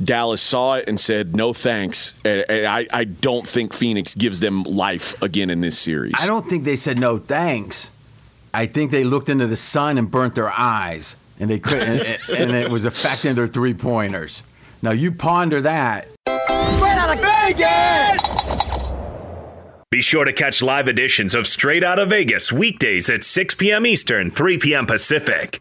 Dallas 0.03 0.43
saw 0.43 0.75
it 0.75 0.89
and 0.89 0.99
said, 0.99 1.37
no 1.37 1.53
thanks. 1.53 2.15
And 2.25 2.67
I, 2.67 2.87
I 2.93 3.05
don't 3.05 3.47
think 3.47 3.73
Phoenix 3.73 4.15
gives 4.15 4.41
them 4.41 4.65
life 4.65 5.21
again 5.23 5.51
in 5.51 5.61
this 5.61 5.79
series. 5.79 6.15
I 6.19 6.27
don't 6.27 6.49
think 6.49 6.65
they 6.65 6.77
said 6.77 6.99
no 6.99 7.19
thanks. 7.19 7.91
I 8.53 8.67
think 8.67 8.91
they 8.93 9.05
looked 9.05 9.29
into 9.29 9.47
the 9.47 9.57
sun 9.57 9.99
and 9.99 10.09
burnt 10.09 10.37
their 10.37 10.51
eyes, 10.51 11.17
and 11.45 11.51
they 11.51 11.59
couldn't, 11.59 12.01
and, 12.01 12.39
and 12.39 12.53
it 12.53 12.71
was 12.71 12.87
affecting 12.87 13.35
their 13.35 13.47
three 13.47 13.75
pointers. 13.75 14.43
Now 14.81 14.93
you 14.93 15.13
ponder 15.13 15.61
that. 15.61 16.09
Straight 16.27 16.97
out 16.97 17.15
of 17.15 17.21
Vegas! 17.21 18.93
Be 19.91 20.01
sure 20.01 20.25
to 20.25 20.33
catch 20.33 20.63
live 20.63 20.89
editions 20.89 21.35
of 21.35 21.47
Straight 21.47 21.85
Out 21.85 21.99
of 21.99 22.09
Vegas 22.09 22.51
weekdays 22.51 23.11
at 23.11 23.23
6 23.25 23.57
p.m. 23.57 23.85
Eastern, 23.85 24.31
3 24.31 24.57
p.m. 24.57 24.87
Pacific. 24.87 25.61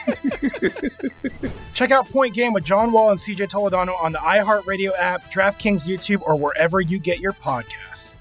Check 1.73 1.91
out 1.91 2.09
Point 2.09 2.33
Game 2.33 2.53
with 2.53 2.63
John 2.63 2.91
Wall 2.91 3.11
and 3.11 3.19
CJ 3.19 3.49
Toledano 3.49 4.01
on 4.01 4.11
the 4.11 4.19
iHeartRadio 4.19 4.91
app, 4.97 5.31
DraftKings 5.31 5.87
YouTube, 5.87 6.21
or 6.23 6.35
wherever 6.35 6.81
you 6.81 6.99
get 6.99 7.19
your 7.19 7.33
podcasts. 7.33 8.15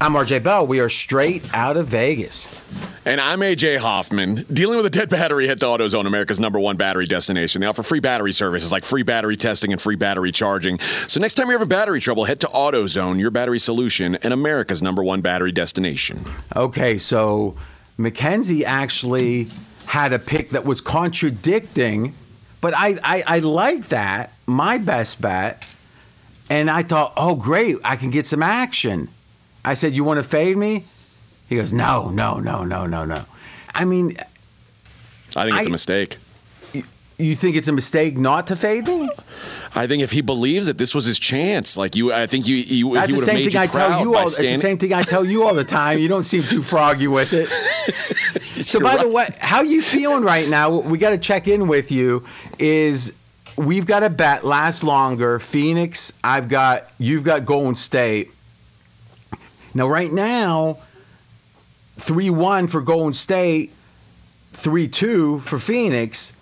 I'm 0.00 0.12
RJ 0.12 0.44
Bell. 0.44 0.64
We 0.64 0.78
are 0.78 0.88
straight 0.88 1.52
out 1.52 1.76
of 1.76 1.88
Vegas. 1.88 2.46
And 3.04 3.20
I'm 3.20 3.40
AJ 3.40 3.78
Hoffman, 3.78 4.44
dealing 4.52 4.76
with 4.76 4.86
a 4.86 4.90
dead 4.90 5.08
battery. 5.08 5.48
Head 5.48 5.58
to 5.60 5.66
AutoZone, 5.66 6.06
America's 6.06 6.38
number 6.38 6.60
one 6.60 6.76
battery 6.76 7.06
destination. 7.06 7.62
They 7.62 7.66
offer 7.66 7.82
free 7.82 7.98
battery 7.98 8.32
services 8.32 8.70
like 8.70 8.84
free 8.84 9.02
battery 9.02 9.34
testing 9.34 9.72
and 9.72 9.80
free 9.80 9.96
battery 9.96 10.30
charging. 10.30 10.78
So 10.78 11.18
next 11.18 11.34
time 11.34 11.48
you're 11.48 11.58
having 11.58 11.68
battery 11.68 11.98
trouble, 11.98 12.26
head 12.26 12.38
to 12.40 12.46
AutoZone, 12.46 13.18
your 13.18 13.32
battery 13.32 13.58
solution, 13.58 14.14
and 14.16 14.32
America's 14.32 14.82
number 14.82 15.02
one 15.02 15.20
battery 15.20 15.50
destination. 15.50 16.20
Okay, 16.54 16.98
so 16.98 17.56
Mackenzie 17.96 18.64
actually 18.64 19.48
had 19.88 20.12
a 20.12 20.18
pick 20.18 20.50
that 20.50 20.64
was 20.66 20.82
contradicting, 20.82 22.14
but 22.60 22.74
I, 22.76 22.98
I, 23.02 23.22
I 23.26 23.38
like 23.38 23.88
that. 23.88 24.32
My 24.46 24.76
best 24.78 25.20
bet. 25.20 25.66
And 26.50 26.70
I 26.70 26.82
thought, 26.82 27.14
oh, 27.16 27.36
great, 27.36 27.78
I 27.84 27.96
can 27.96 28.10
get 28.10 28.26
some 28.26 28.42
action. 28.42 29.08
I 29.64 29.74
said, 29.74 29.94
you 29.94 30.04
want 30.04 30.18
to 30.18 30.22
fade 30.22 30.56
me? 30.56 30.84
He 31.48 31.56
goes, 31.56 31.72
no, 31.72 32.10
no, 32.10 32.38
no, 32.38 32.64
no, 32.64 32.86
no, 32.86 33.04
no. 33.06 33.24
I 33.74 33.84
mean, 33.86 34.16
I 35.36 35.44
think 35.46 35.56
it's 35.56 35.66
a 35.66 35.70
I- 35.70 35.72
mistake. 35.72 36.16
You 37.18 37.34
think 37.34 37.56
it's 37.56 37.66
a 37.66 37.72
mistake 37.72 38.16
not 38.16 38.46
to 38.46 38.56
fade 38.56 38.86
me? 38.86 39.10
I 39.74 39.86
think 39.88 40.02
if 40.02 40.12
he 40.12 40.20
believes 40.20 40.66
that 40.68 40.78
this 40.78 40.94
was 40.94 41.04
his 41.04 41.18
chance, 41.18 41.76
like 41.76 41.96
you, 41.96 42.12
I 42.12 42.26
think 42.26 42.46
you, 42.46 42.56
you 42.56 42.94
That's 42.94 43.08
he 43.08 43.12
the 43.12 43.18
would 43.18 43.20
have 43.20 43.24
same 43.24 43.34
made 43.34 43.52
thing 43.52 43.52
you 43.54 43.60
I 43.60 43.66
tell 43.66 43.88
proud 43.88 44.00
you 44.02 44.12
by 44.12 44.18
all. 44.20 44.26
It's 44.26 44.36
the 44.36 44.56
same 44.56 44.78
thing 44.78 44.92
I 44.92 45.02
tell 45.02 45.24
you 45.24 45.42
all 45.42 45.54
the 45.54 45.64
time. 45.64 45.98
You 45.98 46.08
don't 46.08 46.22
seem 46.22 46.42
too 46.42 46.62
froggy 46.62 47.08
with 47.08 47.32
it. 47.32 47.48
so, 48.64 48.80
by 48.80 48.96
the 48.96 49.08
way, 49.08 49.26
how 49.40 49.62
you 49.62 49.82
feeling 49.82 50.22
right 50.22 50.48
now? 50.48 50.78
We 50.78 50.98
got 50.98 51.10
to 51.10 51.18
check 51.18 51.48
in 51.48 51.66
with 51.66 51.90
you. 51.90 52.24
Is 52.58 53.12
we've 53.56 53.86
got 53.86 54.04
a 54.04 54.10
bet 54.10 54.44
last 54.44 54.84
longer. 54.84 55.40
Phoenix, 55.40 56.12
I've 56.22 56.48
got 56.48 56.88
you've 56.98 57.24
got 57.24 57.44
Golden 57.44 57.74
State. 57.74 58.30
Now, 59.74 59.88
right 59.88 60.12
now, 60.12 60.78
three 61.96 62.30
one 62.30 62.68
for 62.68 62.80
Golden 62.80 63.14
State, 63.14 63.72
three 64.52 64.86
two 64.86 65.40
for 65.40 65.58
Phoenix. 65.58 66.32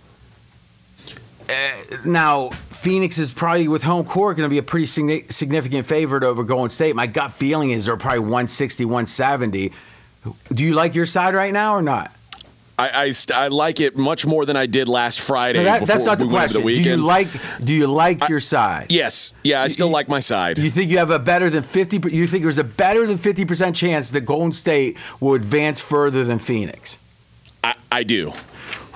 Uh, 1.49 1.97
now, 2.05 2.51
Phoenix 2.51 3.19
is 3.19 3.33
probably 3.33 3.69
with 3.69 3.83
home 3.83 4.05
court 4.05 4.37
going 4.37 4.49
to 4.49 4.53
be 4.53 4.59
a 4.59 4.63
pretty 4.63 4.87
signi- 4.87 5.31
significant 5.33 5.87
favorite 5.87 6.25
over 6.25 6.45
Golden 6.45 6.71
State. 6.71 6.95
My 6.97 7.07
gut 7.07 7.33
feeling 7.33 7.71
is 7.71 7.87
they're 7.87 7.97
probably 7.97 8.21
160, 8.21 8.85
170. 8.85 9.73
Do 10.53 10.65
you 10.65 10.75
like 10.75 10.95
your 10.95 11.07
side 11.07 11.35
right 11.35 11.53
now 11.53 11.75
or 11.75 11.83
not? 11.83 12.13
I, 12.79 13.07
I, 13.07 13.13
I 13.35 13.49
like 13.49 13.81
it 13.81 13.97
much 13.97 14.27
more 14.27 14.45
than 14.45 14.55
I 14.57 14.67
did 14.67 14.87
last 14.87 15.21
Friday 15.21 15.61
No, 15.61 15.65
that- 15.65 15.81
before 15.81 15.95
that's 15.95 16.05
not 16.05 16.19
the 16.19 16.27
we 16.27 16.31
question. 16.33 16.63
the 16.67 16.83
do 16.83 16.91
you 16.91 16.97
like 16.99 17.29
Do 17.65 17.73
you 17.73 17.87
like 17.87 18.29
your 18.29 18.41
side? 18.41 18.93
yes, 18.93 19.33
yeah, 19.43 19.63
I 19.63 19.69
still 19.69 19.89
like 19.89 20.09
my 20.09 20.21
side. 20.21 20.59
You 20.59 20.69
think 20.69 20.91
you 20.91 20.99
have 20.99 21.11
a 21.11 21.19
better 21.19 21.49
than 21.49 21.63
50 21.63 22.11
you 22.15 22.27
think 22.27 22.43
there's 22.43 22.59
a 22.59 22.65
better 22.65 23.07
than 23.07 23.17
50% 23.17 23.75
chance 23.75 24.11
that 24.11 24.23
Golden 24.23 24.53
State 24.53 24.99
will 25.21 25.35
advance 25.35 25.81
further 25.81 26.25
than 26.25 26.39
Phoenix? 26.39 26.99
I, 27.65 27.75
I 27.91 28.03
do. 28.03 28.33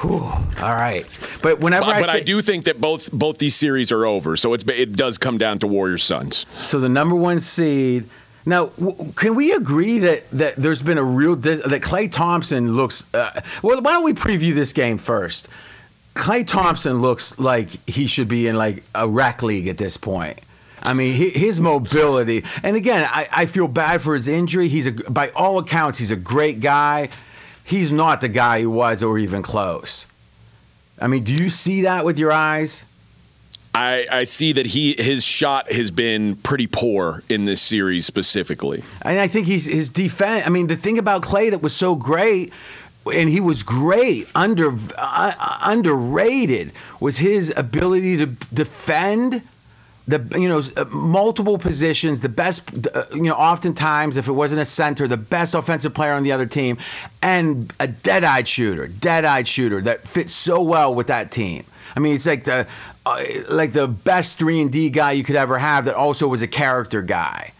All 0.03 0.75
right. 0.75 1.05
But 1.43 1.61
whenever 1.61 1.87
But, 1.87 1.97
I 1.97 2.01
but 2.01 2.11
say, 2.11 2.19
I 2.19 2.23
do 2.23 2.41
think 2.41 2.65
that 2.65 2.81
both 2.81 3.11
both 3.13 3.39
these 3.39 3.55
series 3.55 3.93
are 3.93 4.05
over, 4.07 4.37
so 4.37 4.55
it's 4.55 4.65
it 4.69 4.95
does 4.97 5.19
come 5.19 5.39
down 5.39 5.59
to 5.61 5.67
Warriors 5.67 6.03
Suns. 6.05 6.47
So 6.63 6.81
the 6.81 6.89
number 6.89 7.15
one 7.15 7.41
seed. 7.41 8.09
Now, 8.47 8.67
w- 8.67 9.13
can 9.13 9.35
we 9.35 9.53
agree 9.53 9.99
that, 9.99 10.31
that 10.31 10.57
there's 10.57 10.81
been 10.81 10.97
a 10.97 11.05
real 11.05 11.37
dis- 11.37 11.61
that 11.61 11.83
Klay 11.83 12.11
Thompson 12.11 12.73
looks? 12.73 13.05
Uh, 13.13 13.43
well, 13.63 13.83
why 13.83 13.93
don't 13.93 14.05
we 14.05 14.15
preview 14.15 14.55
this 14.55 14.73
game 14.73 14.97
first? 14.97 15.49
Klay 16.15 16.47
Thompson 16.47 17.03
looks 17.03 17.39
like 17.39 17.69
he 17.89 18.07
should 18.07 18.29
be 18.29 18.47
in 18.47 18.57
like 18.57 18.83
a 18.95 19.07
rec 19.07 19.43
league 19.43 19.69
at 19.69 19.77
this 19.77 19.99
point. 19.99 20.39
I 20.83 20.95
mean, 20.95 21.13
his 21.13 21.61
mobility, 21.61 22.45
and 22.63 22.75
again, 22.75 23.07
I, 23.11 23.29
I 23.31 23.47
feel 23.47 23.69
bad 23.69 24.01
for 24.01 24.15
his 24.15 24.29
injury. 24.29 24.69
He's 24.69 24.87
a, 24.87 24.93
by 24.93 25.29
all 25.29 25.59
accounts, 25.59 25.99
he's 25.99 26.11
a 26.11 26.17
great 26.17 26.61
guy. 26.61 27.11
He's 27.65 27.93
not 27.93 28.21
the 28.21 28.29
guy 28.29 28.61
he 28.61 28.67
was, 28.67 29.03
or 29.03 29.19
even 29.19 29.43
close. 29.43 30.07
I 31.01 31.07
mean, 31.07 31.25
do 31.25 31.33
you 31.33 31.51
see 31.51 31.83
that 31.83 32.05
with 32.05 32.19
your 32.19 32.33
eyes? 32.33 32.85
I, 33.73 34.07
I 34.11 34.25
see 34.25 34.53
that 34.53 34.67
he 34.67 34.95
his 34.99 35.25
shot 35.25 35.71
has 35.71 35.91
been 35.91 36.35
pretty 36.37 36.67
poor 36.67 37.23
in 37.29 37.45
this 37.45 37.63
series 37.63 38.05
specifically. 38.05 38.83
And 39.03 39.19
I 39.19 39.29
think 39.29 39.47
he's 39.47 39.67
his 39.67 39.91
defense. 39.91 40.45
I 40.47 40.51
mean, 40.51 40.67
the 40.67 40.77
thing 40.77 40.99
about 40.99 41.23
Klay 41.23 41.51
that 41.51 41.63
was 41.63 41.75
so 41.75 41.95
great, 41.95 42.53
and 43.13 43.29
he 43.29 43.41
was 43.41 43.63
great, 43.63 44.29
under 44.35 44.73
uh, 44.99 45.59
underrated, 45.63 46.73
was 46.99 47.17
his 47.17 47.55
ability 47.57 48.19
to 48.19 48.27
defend 48.27 49.43
the 50.09 50.39
you 50.39 50.49
know 50.49 50.63
uh, 50.77 50.85
multiple 50.87 51.59
positions. 51.59 52.21
The 52.21 52.29
best, 52.29 52.87
uh, 52.95 53.05
you 53.13 53.23
know, 53.23 53.35
oftentimes 53.35 54.17
if 54.17 54.29
it 54.29 54.33
wasn't 54.33 54.61
a 54.61 54.65
center, 54.65 55.07
the 55.07 55.17
best 55.17 55.55
offensive 55.55 55.95
player 55.95 56.15
on 56.15 56.23
the 56.23 56.33
other 56.33 56.47
team, 56.47 56.79
and 57.23 57.73
a 57.79 57.87
dead-eyed 57.87 58.49
shooter, 58.49 58.87
dead-eyed 58.87 59.47
shooter 59.47 59.81
that 59.83 60.09
fits 60.09 60.35
so 60.35 60.63
well 60.63 60.95
with 60.95 61.09
that 61.09 61.31
team. 61.31 61.65
I 61.97 62.01
mean, 62.01 62.15
it's 62.15 62.27
like 62.27 62.45
the 62.45 62.67
uh, 63.07 63.25
like 63.49 63.73
the 63.73 63.89
best 63.89 64.39
three 64.39 64.61
and 64.61 64.71
D 64.71 64.91
guy 64.91 65.13
you 65.13 65.25
could 65.25 65.37
ever 65.37 65.59
have 65.59 65.87
that 65.87 65.95
also 65.95 66.29
was 66.29 66.43
a 66.43 66.49
character 66.49 67.03
guy. 67.03 67.53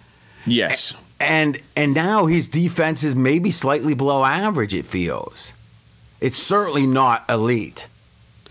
Yes. 0.47 0.95
And 1.19 1.61
and 1.77 1.95
now 1.95 2.27
his 2.27 2.49
defense 2.49 3.05
is 3.05 3.15
maybe 3.15 3.51
slightly 3.51 3.95
below 3.95 4.25
average. 4.25 4.75
It 4.75 4.87
feels. 4.87 5.53
It's 6.21 6.37
certainly 6.37 6.87
not 6.87 7.25
elite. 7.29 7.87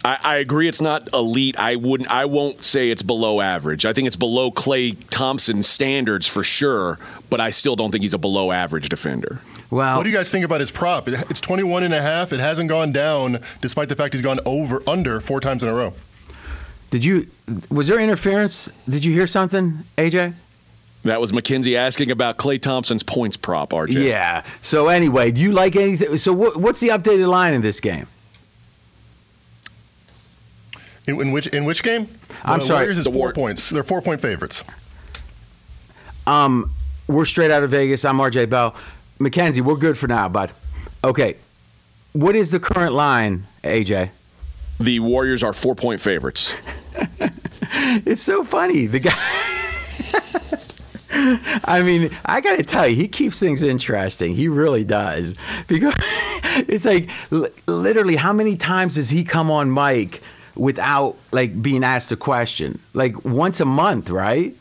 I, 0.04 0.18
I 0.24 0.36
agree. 0.38 0.68
It's 0.68 0.82
not 0.82 1.14
elite. 1.14 1.60
I 1.60 1.76
wouldn't. 1.76 2.12
I 2.12 2.26
won't 2.26 2.64
say 2.64 2.90
it's 2.90 3.02
below 3.02 3.42
average. 3.42 3.86
I 3.86 3.94
think 3.94 4.08
it's 4.08 4.16
below 4.16 4.52
Klay 4.52 4.98
Thompson 5.10 5.64
standards 5.64 6.28
for 6.28 6.44
sure. 6.44 6.98
But 7.30 7.40
I 7.40 7.50
still 7.50 7.76
don't 7.76 7.92
think 7.92 8.02
he's 8.02 8.14
a 8.14 8.18
below 8.18 8.52
average 8.52 8.90
defender. 8.90 9.40
Well, 9.70 9.98
what 9.98 10.04
do 10.04 10.10
you 10.10 10.16
guys 10.16 10.32
think 10.32 10.46
about 10.46 10.62
his 10.62 10.72
prop? 10.72 11.08
It's 11.08 11.42
21 11.42 11.84
and 11.84 11.94
a 11.94 12.02
half. 12.02 12.34
It 12.34 12.40
hasn't 12.40 12.70
gone 12.70 12.92
down 12.92 13.40
despite 13.62 13.90
the 13.90 13.96
fact 13.96 14.14
he's 14.14 14.24
gone 14.24 14.40
over 14.46 14.82
under 14.88 15.20
four 15.20 15.40
times 15.40 15.62
in 15.62 15.70
a 15.70 15.74
row. 15.74 15.94
Did 16.90 17.06
you? 17.06 17.28
Was 17.70 17.88
there 17.88 18.00
interference? 18.00 18.68
Did 18.90 19.06
you 19.06 19.14
hear 19.14 19.28
something, 19.28 19.80
AJ? 19.98 20.34
That 21.04 21.22
was 21.22 21.32
McKenzie 21.32 21.78
asking 21.78 22.12
about 22.12 22.38
Klay 22.38 22.62
Thompson's 22.62 23.04
points 23.04 23.38
prop. 23.38 23.70
RJ. 23.72 24.06
Yeah. 24.06 24.44
So 24.62 24.88
anyway, 24.88 25.32
do 25.32 25.42
you 25.42 25.52
like 25.54 25.76
anything? 25.76 26.18
So 26.18 26.34
what, 26.34 26.58
what's 26.58 26.80
the 26.80 26.90
updated 26.90 27.28
line 27.28 27.54
in 27.54 27.62
this 27.62 27.80
game? 27.80 28.08
In, 31.10 31.20
in 31.22 31.32
which 31.32 31.48
in 31.48 31.66
which 31.66 31.82
game? 31.84 32.08
I'm 32.44 32.60
the 32.60 32.66
sorry. 32.66 32.80
Warriors 32.82 32.98
is 33.00 33.04
The 33.06 33.12
four 33.12 33.20
War- 33.20 33.34
points. 33.34 33.70
They're 33.70 33.84
four 33.84 34.02
point 34.02 34.22
favorites. 34.22 34.64
Um, 36.28 36.72
we're 37.08 37.26
straight 37.26 37.50
out 37.52 37.64
of 37.64 37.72
Vegas. 37.72 38.06
I'm 38.06 38.18
RJ 38.18 38.50
Bell. 38.50 38.76
Mackenzie, 39.18 39.62
we're 39.62 39.76
good 39.78 39.98
for 39.98 40.08
now, 40.08 40.30
bud. 40.30 40.52
Okay. 41.04 41.36
What 42.14 42.36
is 42.36 42.52
the 42.52 42.60
current 42.60 42.94
line, 42.94 43.46
AJ? 43.64 44.10
The 44.80 45.00
Warriors 45.00 45.44
are 45.44 45.54
four 45.54 45.76
point 45.76 46.00
favorites. 46.02 46.56
it's 48.06 48.22
so 48.22 48.44
funny. 48.44 48.86
The 48.86 49.00
guy. 49.00 49.16
I 51.66 51.82
mean, 51.82 52.12
I 52.26 52.40
got 52.42 52.58
to 52.58 52.64
tell 52.64 52.88
you, 52.88 52.96
he 52.96 53.08
keeps 53.08 53.40
things 53.40 53.64
interesting. 53.64 54.36
He 54.36 54.48
really 54.48 54.84
does. 54.84 55.36
Because 55.68 55.94
it's 56.68 56.86
like 56.86 57.10
li- 57.32 57.50
literally, 57.68 58.16
how 58.16 58.32
many 58.32 58.56
times 58.58 58.96
does 58.96 59.10
he 59.10 59.24
come 59.24 59.50
on 59.52 59.74
mic 59.74 60.22
without 60.56 61.16
like 61.32 61.60
being 61.62 61.84
asked 61.84 62.12
a 62.12 62.16
question? 62.18 62.80
Like 62.94 63.24
once 63.26 63.60
a 63.60 63.66
month, 63.66 64.10
right? 64.10 64.56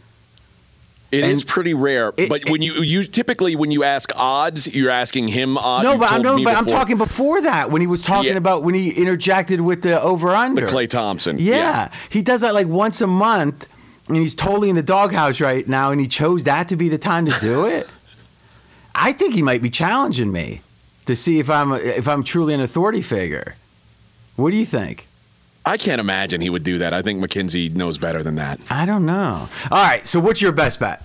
It 1.10 1.24
is 1.24 1.42
pretty 1.42 1.72
rare, 1.72 2.12
but 2.12 2.50
when 2.50 2.60
you 2.60 2.82
you 2.82 3.02
typically 3.02 3.56
when 3.56 3.70
you 3.70 3.82
ask 3.82 4.10
odds, 4.20 4.66
you're 4.70 4.90
asking 4.90 5.28
him 5.28 5.56
odds. 5.56 5.84
no, 5.84 5.92
You've 5.92 6.00
but, 6.00 6.12
I'm, 6.12 6.20
no, 6.20 6.44
but 6.44 6.54
I'm 6.54 6.66
talking 6.66 6.98
before 6.98 7.40
that 7.42 7.70
when 7.70 7.80
he 7.80 7.86
was 7.86 8.02
talking 8.02 8.32
Yeah. 8.32 8.36
about 8.36 8.62
when 8.62 8.74
he 8.74 8.90
interjected 8.90 9.58
with 9.58 9.80
the 9.80 9.98
over 10.02 10.28
under. 10.34 10.60
the 10.60 10.66
Klay 10.66 10.86
Thompson. 10.86 11.38
Yeah. 11.38 11.90
he 12.10 12.20
does 12.20 12.42
that 12.42 12.52
like 12.52 12.66
once 12.66 13.00
a 13.00 13.06
month, 13.06 13.66
and 14.08 14.18
he's 14.18 14.34
totally 14.34 14.68
in 14.68 14.76
the 14.76 14.82
doghouse 14.82 15.40
right 15.40 15.66
now, 15.66 15.92
and 15.92 16.00
he 16.00 16.08
chose 16.08 16.44
that 16.44 16.68
to 16.68 16.76
be 16.76 16.90
the 16.90 16.98
time 16.98 17.24
to 17.24 17.40
do 17.40 17.64
it. 17.64 17.90
I 18.94 19.12
think 19.12 19.32
he 19.32 19.40
might 19.40 19.62
be 19.62 19.70
challenging 19.70 20.30
me 20.30 20.60
to 21.06 21.16
see 21.16 21.38
if 21.38 21.48
I'm 21.48 21.72
if 21.72 22.06
I'm 22.06 22.22
truly 22.22 22.52
an 22.52 22.60
authority 22.60 23.00
figure. 23.00 23.54
What 24.36 24.50
do 24.50 24.58
you 24.58 24.66
think? 24.66 25.06
I 25.68 25.76
can't 25.76 26.00
imagine 26.00 26.40
he 26.40 26.48
would 26.48 26.62
do 26.62 26.78
that. 26.78 26.94
I 26.94 27.02
think 27.02 27.22
McKenzie 27.22 27.76
knows 27.76 27.98
better 27.98 28.22
than 28.22 28.36
that. 28.36 28.58
I 28.70 28.86
don't 28.86 29.04
know. 29.04 29.46
All 29.70 29.82
right, 29.82 30.06
so 30.06 30.18
what's 30.18 30.40
your 30.40 30.52
best 30.52 30.80
bet? 30.80 31.02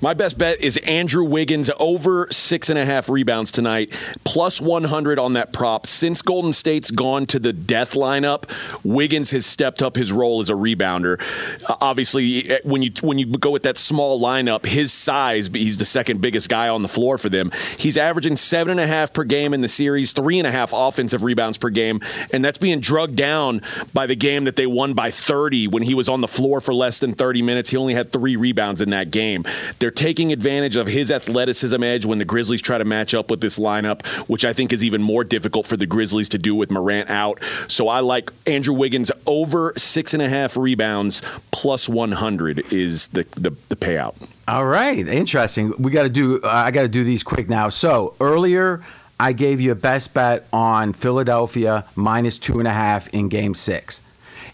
My 0.00 0.14
best 0.14 0.38
bet 0.38 0.60
is 0.60 0.76
Andrew 0.78 1.24
Wiggins 1.24 1.70
over 1.78 2.28
six 2.30 2.68
and 2.68 2.78
a 2.78 2.84
half 2.84 3.08
rebounds 3.08 3.50
tonight, 3.50 3.90
plus 4.24 4.60
100 4.60 5.18
on 5.18 5.34
that 5.34 5.52
prop. 5.52 5.86
Since 5.86 6.22
Golden 6.22 6.52
State's 6.52 6.90
gone 6.90 7.26
to 7.26 7.38
the 7.38 7.52
death 7.52 7.92
lineup, 7.92 8.44
Wiggins 8.84 9.30
has 9.30 9.46
stepped 9.46 9.82
up 9.82 9.96
his 9.96 10.12
role 10.12 10.40
as 10.40 10.50
a 10.50 10.54
rebounder. 10.54 11.20
Uh, 11.68 11.76
obviously, 11.80 12.50
eh, 12.50 12.58
when 12.64 12.82
you 12.82 12.90
when 13.02 13.18
you 13.18 13.26
go 13.26 13.50
with 13.50 13.62
that 13.64 13.76
small 13.76 14.20
lineup, 14.20 14.66
his 14.66 14.92
size, 14.92 15.48
he's 15.52 15.78
the 15.78 15.84
second 15.84 16.20
biggest 16.20 16.48
guy 16.48 16.68
on 16.68 16.82
the 16.82 16.88
floor 16.88 17.18
for 17.18 17.28
them. 17.28 17.50
He's 17.76 17.96
averaging 17.96 18.36
seven 18.36 18.72
and 18.72 18.80
a 18.80 18.86
half 18.86 19.12
per 19.12 19.24
game 19.24 19.54
in 19.54 19.60
the 19.60 19.68
series, 19.68 20.12
three 20.12 20.38
and 20.38 20.46
a 20.46 20.52
half 20.52 20.72
offensive 20.72 21.22
rebounds 21.22 21.58
per 21.58 21.70
game, 21.70 22.00
and 22.32 22.44
that's 22.44 22.58
being 22.58 22.80
drugged 22.80 23.16
down 23.16 23.62
by 23.92 24.06
the 24.06 24.16
game 24.16 24.44
that 24.44 24.56
they 24.56 24.66
won 24.66 24.94
by 24.94 25.10
30 25.10 25.68
when 25.68 25.82
he 25.82 25.94
was 25.94 26.08
on 26.08 26.20
the 26.20 26.28
floor 26.28 26.60
for 26.60 26.74
less 26.74 26.98
than 26.98 27.12
30 27.12 27.42
minutes. 27.42 27.70
He 27.70 27.76
only 27.76 27.94
had 27.94 28.12
three 28.12 28.36
rebounds 28.36 28.80
in 28.80 28.90
that 28.90 29.10
game. 29.10 29.44
They're 29.78 29.90
taking 29.90 30.32
advantage 30.32 30.76
of 30.76 30.86
his 30.86 31.10
athleticism 31.10 31.82
edge 31.82 32.06
when 32.06 32.18
the 32.18 32.24
Grizzlies 32.24 32.62
try 32.62 32.78
to 32.78 32.84
match 32.84 33.14
up 33.14 33.30
with 33.30 33.40
this 33.40 33.58
lineup, 33.58 34.06
which 34.28 34.44
I 34.44 34.52
think 34.52 34.72
is 34.72 34.84
even 34.84 35.02
more 35.02 35.24
difficult 35.24 35.66
for 35.66 35.76
the 35.76 35.86
Grizzlies 35.86 36.30
to 36.30 36.38
do 36.38 36.54
with 36.54 36.70
Morant 36.70 37.10
out. 37.10 37.42
So 37.68 37.88
I 37.88 38.00
like 38.00 38.30
Andrew 38.46 38.74
Wiggins 38.74 39.10
over 39.26 39.72
six 39.76 40.14
and 40.14 40.22
a 40.22 40.28
half 40.28 40.56
rebounds 40.56 41.22
plus 41.50 41.88
100 41.88 42.72
is 42.72 43.08
the, 43.08 43.24
the, 43.36 43.54
the 43.68 43.76
payout. 43.76 44.14
All 44.48 44.64
right, 44.64 45.06
interesting. 45.06 45.72
We 45.78 45.92
got 45.92 46.02
to 46.02 46.08
do. 46.08 46.40
Uh, 46.42 46.48
I 46.48 46.70
got 46.72 46.82
to 46.82 46.88
do 46.88 47.04
these 47.04 47.22
quick 47.22 47.48
now. 47.48 47.68
So 47.68 48.14
earlier, 48.20 48.82
I 49.18 49.32
gave 49.32 49.60
you 49.60 49.70
a 49.70 49.76
best 49.76 50.14
bet 50.14 50.46
on 50.52 50.92
Philadelphia 50.94 51.84
minus 51.94 52.38
two 52.38 52.58
and 52.58 52.66
a 52.66 52.72
half 52.72 53.08
in 53.14 53.28
Game 53.28 53.54
Six. 53.54 54.02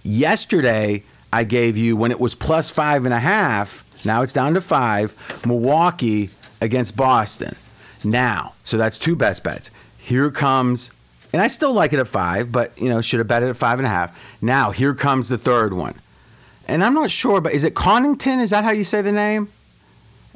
Yesterday, 0.02 1.04
I 1.32 1.44
gave 1.44 1.76
you 1.78 1.96
when 1.96 2.10
it 2.10 2.20
was 2.20 2.34
plus 2.34 2.70
five 2.70 3.06
and 3.06 3.14
a 3.14 3.18
half. 3.18 3.84
Now 4.04 4.22
it's 4.22 4.32
down 4.32 4.54
to 4.54 4.60
five. 4.60 5.14
Milwaukee 5.46 6.30
against 6.60 6.96
Boston. 6.96 7.56
Now, 8.04 8.54
so 8.64 8.78
that's 8.78 8.98
two 8.98 9.16
best 9.16 9.42
bets. 9.42 9.70
Here 9.98 10.30
comes, 10.30 10.92
and 11.32 11.42
I 11.42 11.48
still 11.48 11.72
like 11.72 11.92
it 11.92 11.98
at 11.98 12.08
five, 12.08 12.50
but 12.52 12.80
you 12.80 12.88
know 12.88 13.00
should 13.02 13.18
have 13.18 13.28
bet 13.28 13.42
it 13.42 13.48
at 13.48 13.56
five 13.56 13.78
and 13.78 13.86
a 13.86 13.90
half. 13.90 14.18
Now 14.40 14.70
here 14.70 14.94
comes 14.94 15.28
the 15.28 15.38
third 15.38 15.72
one, 15.72 15.94
and 16.66 16.84
I'm 16.84 16.94
not 16.94 17.10
sure, 17.10 17.40
but 17.40 17.52
is 17.52 17.64
it 17.64 17.74
Connington? 17.74 18.40
Is 18.40 18.50
that 18.50 18.64
how 18.64 18.70
you 18.70 18.84
say 18.84 19.02
the 19.02 19.12
name? 19.12 19.48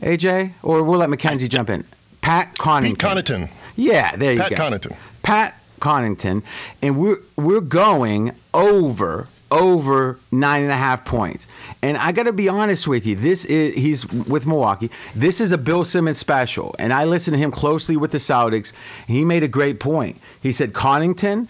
AJ, 0.00 0.52
or 0.62 0.82
we'll 0.82 0.98
let 0.98 1.10
Mackenzie 1.10 1.48
jump 1.48 1.70
in. 1.70 1.84
Pat 2.20 2.54
Connington. 2.54 2.90
Pete 2.90 2.98
Connaughton. 2.98 3.50
Yeah, 3.76 4.16
there 4.16 4.32
you 4.32 4.38
go. 4.38 4.48
Pat 4.48 4.56
go. 4.56 4.64
Connaughton. 4.64 4.96
Pat 5.22 5.60
Connington, 5.80 6.42
and 6.82 6.96
we're 6.96 7.18
we're 7.36 7.60
going 7.60 8.32
over 8.52 9.28
over 9.50 10.18
nine 10.32 10.62
and 10.62 10.72
a 10.72 10.76
half 10.76 11.04
points. 11.04 11.46
And 11.82 11.96
I 11.96 12.12
got 12.12 12.24
to 12.24 12.32
be 12.32 12.48
honest 12.48 12.86
with 12.86 13.06
you, 13.06 13.16
this 13.16 13.44
is 13.44 13.74
he's 13.74 14.06
with 14.06 14.46
Milwaukee. 14.46 14.88
This 15.16 15.40
is 15.40 15.50
a 15.50 15.58
Bill 15.58 15.84
Simmons 15.84 16.18
special, 16.18 16.76
and 16.78 16.92
I 16.92 17.06
listened 17.06 17.34
to 17.34 17.38
him 17.38 17.50
closely 17.50 17.96
with 17.96 18.12
the 18.12 18.18
Celtics. 18.18 18.72
He 19.08 19.24
made 19.24 19.42
a 19.42 19.48
great 19.48 19.80
point. 19.80 20.20
He 20.42 20.52
said 20.52 20.72
Connington 20.72 21.48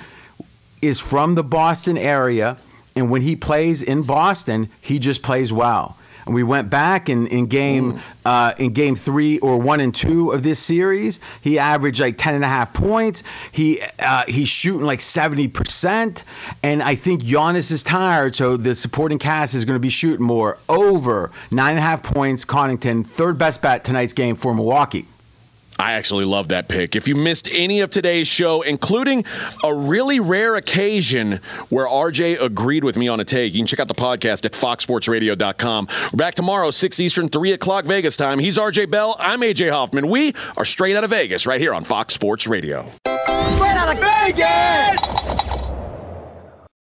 is 0.81 0.99
from 0.99 1.35
the 1.35 1.45
Boston 1.45 1.99
area, 1.99 2.57
and 2.97 3.11
when 3.11 3.21
he 3.21 3.37
plays 3.37 3.83
in 3.83 4.03
Boston, 4.03 4.71
he 4.81 4.99
just 4.99 5.23
plays 5.23 5.53
well. 5.53 5.99
And 6.27 6.35
we 6.35 6.43
went 6.43 6.71
back 6.71 7.09
in, 7.09 7.27
in 7.27 7.47
game 7.47 8.01
uh, 8.25 8.55
in 8.59 8.73
game 8.73 8.97
three 8.97 9.39
or 9.39 9.59
one 9.59 9.81
and 9.81 9.95
two 9.95 10.31
of 10.31 10.43
this 10.43 10.59
series. 10.59 11.21
He 11.43 11.59
averaged 11.59 12.01
like 12.01 12.19
ten 12.19 12.35
and 12.35 12.45
a 12.45 12.49
half 12.49 12.73
points. 12.73 13.25
He 13.51 13.81
uh, 13.99 14.25
he's 14.29 14.49
shooting 14.49 14.87
like 14.87 15.01
seventy 15.01 15.49
percent, 15.49 16.25
and 16.63 16.83
I 16.83 16.95
think 16.95 17.23
Giannis 17.23 17.73
is 17.73 17.83
tired, 17.83 18.37
so 18.37 18.57
the 18.57 18.77
supporting 18.77 19.19
cast 19.19 19.55
is 19.55 19.65
going 19.65 19.77
to 19.77 19.81
be 19.81 19.91
shooting 19.91 20.25
more. 20.25 20.59
Over 20.69 21.33
nine 21.51 21.71
and 21.71 21.79
a 21.79 21.83
half 21.83 22.03
points. 22.03 22.45
Connington, 22.45 23.07
third 23.07 23.39
best 23.39 23.63
bet 23.63 23.85
tonight's 23.85 24.13
game 24.13 24.37
for 24.37 24.55
Milwaukee. 24.55 25.07
I 25.83 25.95
actually 25.95 26.27
love 26.27 26.49
that 26.49 26.69
pick. 26.69 26.95
If 26.95 27.09
you 27.09 27.17
missed 27.17 27.49
any 27.53 27.81
of 27.81 27.91
today's 27.91 28.29
show, 28.29 28.63
including 28.63 29.25
a 29.65 29.75
really 29.75 30.21
rare 30.21 30.55
occasion 30.55 31.41
where 31.71 31.89
RJ 31.89 32.41
agreed 32.41 32.85
with 32.85 32.97
me 32.97 33.09
on 33.09 33.19
a 33.19 33.25
take, 33.25 33.53
you 33.53 33.59
can 33.59 33.67
check 33.67 33.81
out 33.81 33.89
the 33.89 33.95
podcast 33.95 34.47
at 34.47 34.53
foxsportsradio.com. 34.53 35.89
We're 36.13 36.17
back 36.17 36.37
tomorrow, 36.37 36.71
6 36.71 37.01
Eastern, 37.01 37.29
3 37.29 37.51
o'clock 37.51 37.85
Vegas 37.85 38.17
time. 38.17 38.39
He's 38.39 38.59
RJ 38.59 38.93
Bell. 38.93 39.17
I'm 39.19 39.41
AJ 39.41 39.73
Hoffman. 39.73 40.07
We 40.07 40.35
are 40.57 40.65
straight 40.65 40.97
out 40.97 41.03
of 41.03 41.11
Vegas 41.11 41.49
right 41.49 41.61
here 41.61 41.75
on 41.75 41.83
Fox 41.83 42.15
Sports 42.15 42.47
Radio. 42.47 42.87
Straight 43.05 43.75
out 43.75 43.93
of 43.93 43.99
Vegas! 43.99 45.52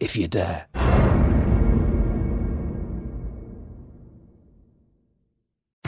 if 0.00 0.16
you 0.16 0.28
dare. 0.28 0.85